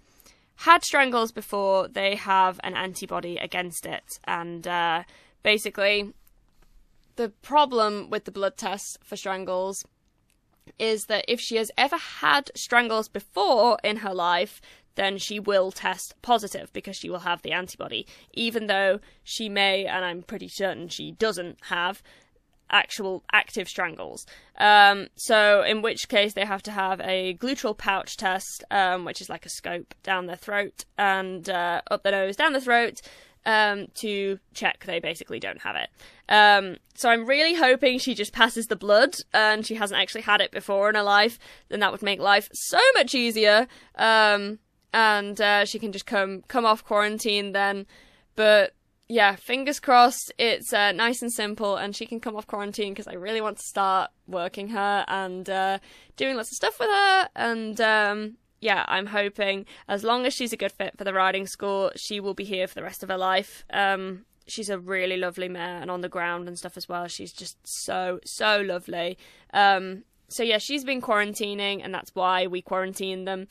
[0.58, 4.20] had strangles before, they have an antibody against it.
[4.26, 5.04] And uh,
[5.44, 6.14] basically,
[7.16, 9.86] the problem with the blood test for strangles
[10.78, 14.62] is that if she has ever had strangles before in her life,
[14.96, 19.86] then she will test positive because she will have the antibody, even though she may,
[19.86, 22.04] and I'm pretty certain she doesn't have,
[22.72, 24.26] actual active strangles.
[24.58, 29.22] Um, so, in which case, they have to have a guttural pouch test, um, which
[29.22, 33.02] is like a scope down their throat and uh, up the nose, down the throat.
[33.44, 35.90] Um, to check they basically don't have it.
[36.30, 40.42] Um, so I'm really hoping she just passes the blood and she hasn't actually had
[40.42, 41.40] it before in her life.
[41.68, 43.68] Then that would make life so much easier.
[43.96, 44.60] Um,
[44.94, 47.88] and uh, she can just come come off quarantine then.
[48.36, 48.76] But
[49.12, 53.08] yeah, fingers crossed it's uh, nice and simple and she can come off quarantine because
[53.08, 55.80] I really want to start working her and uh,
[56.16, 57.30] doing lots of stuff with her.
[57.36, 61.46] And um, yeah, I'm hoping as long as she's a good fit for the riding
[61.46, 63.66] school, she will be here for the rest of her life.
[63.74, 67.10] Um, she's a really lovely mare and on the ground and stuff as well.
[67.10, 69.18] She's just so, so lovely.
[69.54, 73.50] Um, so yeah, she's been quarantining and that's why we quarantine them.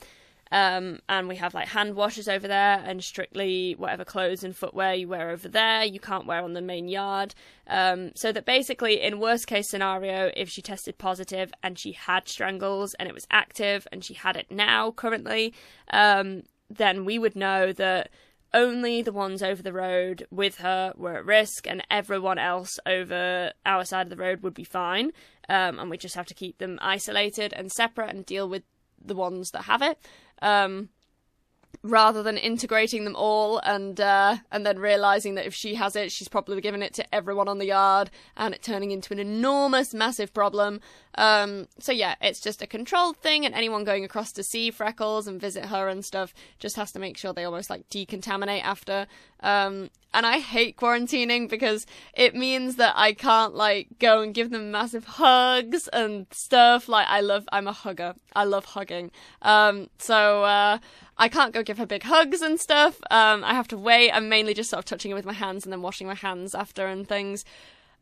[0.51, 4.93] Um, and we have like hand washers over there, and strictly whatever clothes and footwear
[4.93, 7.33] you wear over there, you can't wear on the main yard.
[7.67, 12.27] Um, so that basically, in worst case scenario, if she tested positive and she had
[12.27, 15.53] strangles and it was active and she had it now currently,
[15.91, 18.09] um, then we would know that
[18.53, 23.51] only the ones over the road with her were at risk, and everyone else over
[23.65, 25.11] our side of the road would be fine.
[25.47, 28.63] Um, and we just have to keep them isolated and separate and deal with
[29.03, 29.97] the ones that have it.
[30.41, 30.89] Um,
[31.83, 36.11] rather than integrating them all and uh, and then realizing that if she has it,
[36.11, 39.93] she's probably giving it to everyone on the yard, and it turning into an enormous,
[39.93, 40.79] massive problem.
[41.15, 45.27] Um, so yeah, it's just a controlled thing, and anyone going across to see Freckles
[45.27, 49.07] and visit her and stuff just has to make sure they almost like decontaminate after.
[49.41, 54.49] Um, and I hate quarantining because it means that I can't like go and give
[54.49, 56.89] them massive hugs and stuff.
[56.89, 58.15] Like I love, I'm a hugger.
[58.35, 59.11] I love hugging.
[59.41, 60.79] Um, so uh,
[61.21, 62.99] I can't go give her big hugs and stuff.
[63.11, 64.09] Um, I have to wait.
[64.11, 66.55] I'm mainly just sort of touching her with my hands and then washing my hands
[66.55, 67.45] after and things.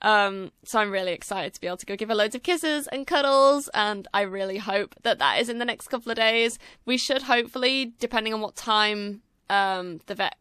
[0.02, 2.88] Um, so I'm really excited to be able to go give her loads of kisses
[2.88, 6.58] and cuddles, and I really hope that that is in the next couple of days.
[6.86, 10.38] We should hopefully, depending on what time um, the vet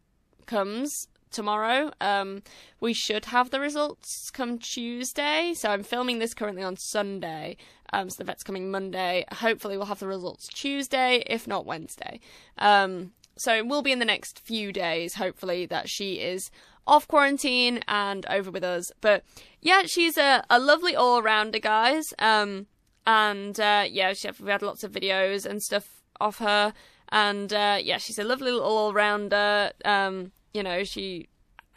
[0.46, 2.42] comes tomorrow, um,
[2.78, 5.52] we should have the results come Tuesday.
[5.52, 7.56] So I'm filming this currently on Sunday.
[7.92, 9.24] Um, so the vet's coming Monday.
[9.32, 12.20] Hopefully, we'll have the results Tuesday, if not Wednesday.
[12.58, 16.50] Um, so it will be in the next few days, hopefully, that she is
[16.86, 18.90] off quarantine and over with us.
[19.00, 19.22] But
[19.60, 22.04] yeah, she's a, a lovely all rounder, guys.
[22.18, 22.66] Um,
[23.06, 26.72] and uh, yeah, she, we had lots of videos and stuff of her.
[27.10, 29.72] And uh, yeah, she's a lovely little all rounder.
[29.84, 31.28] Um, you know, she.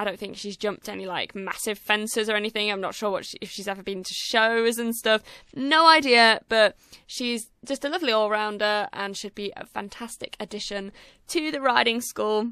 [0.02, 2.72] I don't think she's jumped any like massive fences or anything.
[2.72, 5.22] I'm not sure what she, if she's ever been to shows and stuff.
[5.56, 6.76] No idea, but
[7.06, 10.92] she's just a lovely all rounder and should be a fantastic addition
[11.28, 12.50] to the riding school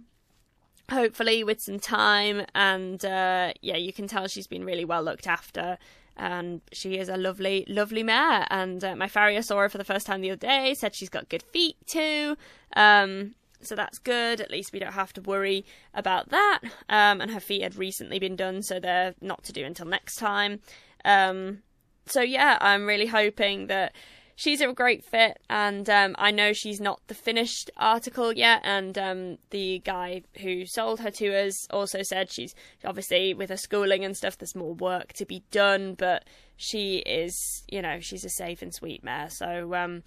[0.91, 5.27] hopefully with some time and uh, yeah you can tell she's been really well looked
[5.27, 5.77] after
[6.17, 9.83] and she is a lovely lovely mare and uh, my farrier saw her for the
[9.83, 12.35] first time the other day said she's got good feet too
[12.75, 17.31] um, so that's good at least we don't have to worry about that um, and
[17.31, 20.59] her feet had recently been done so they're not to do until next time
[21.05, 21.59] um,
[22.05, 23.93] so yeah i'm really hoping that
[24.39, 28.61] she's a great fit, and um, I know she's not the finished article yet.
[28.63, 32.55] And um, the guy who sold her to us also said she's
[32.85, 34.37] obviously with her schooling and stuff.
[34.37, 36.23] There's more work to be done, but
[36.55, 39.29] she is, you know, she's a safe and sweet mare.
[39.29, 39.75] So.
[39.75, 40.03] Um,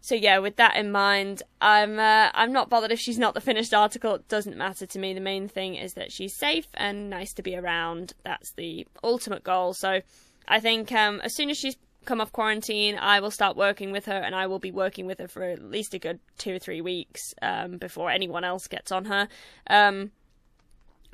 [0.00, 3.40] so yeah, with that in mind, I'm uh, I'm not bothered if she's not the
[3.40, 4.14] finished article.
[4.14, 5.12] It doesn't matter to me.
[5.12, 8.14] The main thing is that she's safe and nice to be around.
[8.24, 9.74] That's the ultimate goal.
[9.74, 10.00] So
[10.48, 11.76] I think um, as soon as she's
[12.06, 15.18] come off quarantine, I will start working with her, and I will be working with
[15.18, 18.90] her for at least a good two or three weeks um, before anyone else gets
[18.90, 19.28] on her.
[19.68, 20.12] Um,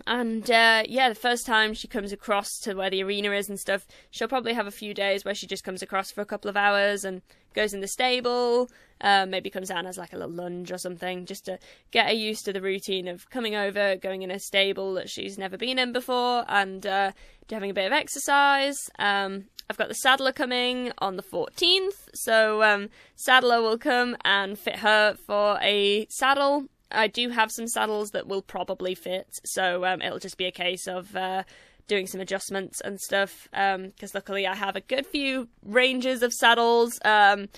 [0.07, 3.59] and uh, yeah, the first time she comes across to where the arena is and
[3.59, 6.49] stuff, she'll probably have a few days where she just comes across for a couple
[6.51, 7.23] of hours and
[7.55, 8.71] goes in the stable.
[9.01, 11.59] Uh, maybe comes down as like a little lunge or something, just to
[11.91, 15.39] get her used to the routine of coming over, going in a stable that she's
[15.39, 17.13] never been in before, and uh,
[17.51, 18.77] having a bit of exercise.
[18.99, 24.59] Um, I've got the saddler coming on the 14th, so um, saddler will come and
[24.59, 26.67] fit her for a saddle.
[26.91, 30.53] I do have some saddles that will probably fit, so um, it'll just be a
[30.53, 31.43] case of uh,
[31.89, 33.49] doing some adjustments and stuff.
[33.51, 37.49] Because um, luckily, I have a good few ranges of saddles um,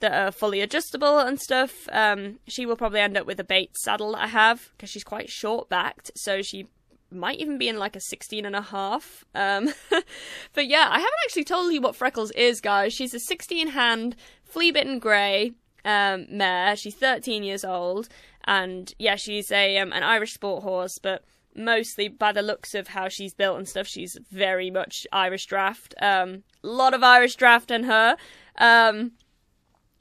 [0.00, 1.88] that are fully adjustable and stuff.
[1.92, 5.30] Um, she will probably end up with a bait saddle I have because she's quite
[5.30, 6.66] short backed, so she
[7.10, 9.24] might even be in like a 16 and a half.
[9.34, 9.72] Um,
[10.54, 12.92] but yeah, I haven't actually told you what Freckles is, guys.
[12.92, 15.52] She's a 16 hand, flea bitten grey
[15.84, 16.76] um, mare.
[16.76, 18.08] She's 13 years old.
[18.44, 21.24] And yeah, she's a um, an Irish sport horse, but
[21.54, 25.94] mostly by the looks of how she's built and stuff, she's very much Irish Draught.
[26.00, 28.16] A um, lot of Irish Draught in her.
[28.58, 29.12] Um,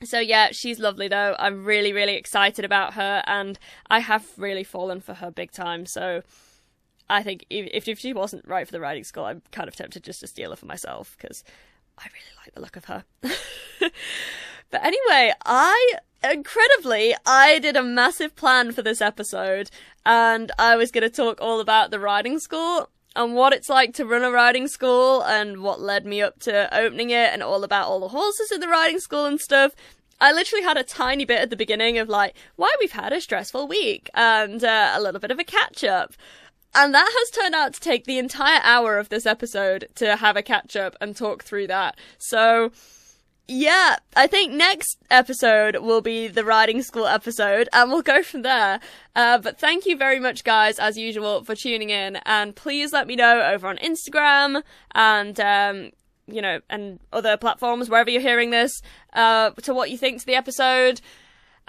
[0.04, 1.36] so yeah, she's lovely though.
[1.38, 5.86] I'm really, really excited about her, and I have really fallen for her big time.
[5.86, 6.24] So
[7.10, 10.04] I think if if she wasn't right for the riding school, I'm kind of tempted
[10.04, 11.44] just to steal her for myself because
[12.02, 13.04] I really like the look of her.
[14.72, 19.70] but anyway, I incredibly I did a massive plan for this episode,
[20.06, 23.94] and I was going to talk all about the riding school and what it's like
[23.96, 27.64] to run a riding school and what led me up to opening it and all
[27.64, 29.74] about all the horses in the riding school and stuff.
[30.20, 33.20] I literally had a tiny bit at the beginning of like why we've had a
[33.20, 36.14] stressful week and uh, a little bit of a catch up.
[36.74, 40.38] And that has turned out to take the entire hour of this episode to have
[40.38, 41.98] a catch up and talk through that.
[42.18, 42.72] So,
[43.48, 48.44] yeah, I think next episode will be the riding school episode, and we'll go from
[48.44, 48.80] there.
[49.16, 53.08] Uh, but thank you very much, guys, as usual, for tuning in, and please let
[53.08, 54.64] me know over on Instagram
[54.96, 55.92] and um,
[56.28, 58.82] you know, and other platforms wherever you're hearing this,
[59.14, 61.02] uh, to what you think to the episode.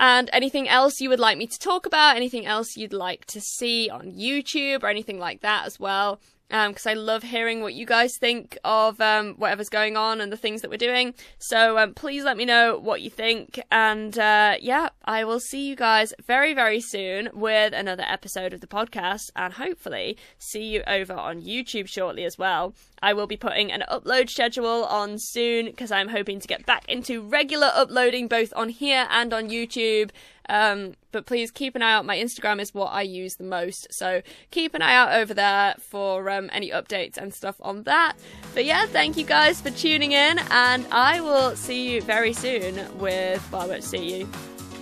[0.02, 3.40] And anything else you would like me to talk about, anything else you'd like to
[3.40, 6.18] see on YouTube or anything like that as well
[6.52, 10.30] because um, I love hearing what you guys think of um, whatever's going on and
[10.30, 11.14] the things that we're doing.
[11.38, 13.58] So um, please let me know what you think.
[13.70, 18.60] And uh, yeah, I will see you guys very, very soon with another episode of
[18.60, 22.74] the podcast and hopefully see you over on YouTube shortly as well.
[23.02, 26.84] I will be putting an upload schedule on soon because I'm hoping to get back
[26.86, 30.10] into regular uploading both on here and on YouTube.
[30.48, 32.04] Um, but please keep an eye out.
[32.04, 35.74] My Instagram is what I use the most, so keep an eye out over there
[35.78, 38.14] for um, any updates and stuff on that.
[38.54, 42.76] But yeah, thank you guys for tuning in, and I will see you very soon
[42.98, 43.46] with.
[43.52, 44.28] Well, I won't see you.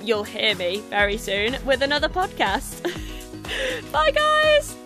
[0.03, 2.83] You'll hear me very soon with another podcast.
[3.93, 4.80] Bye, guys.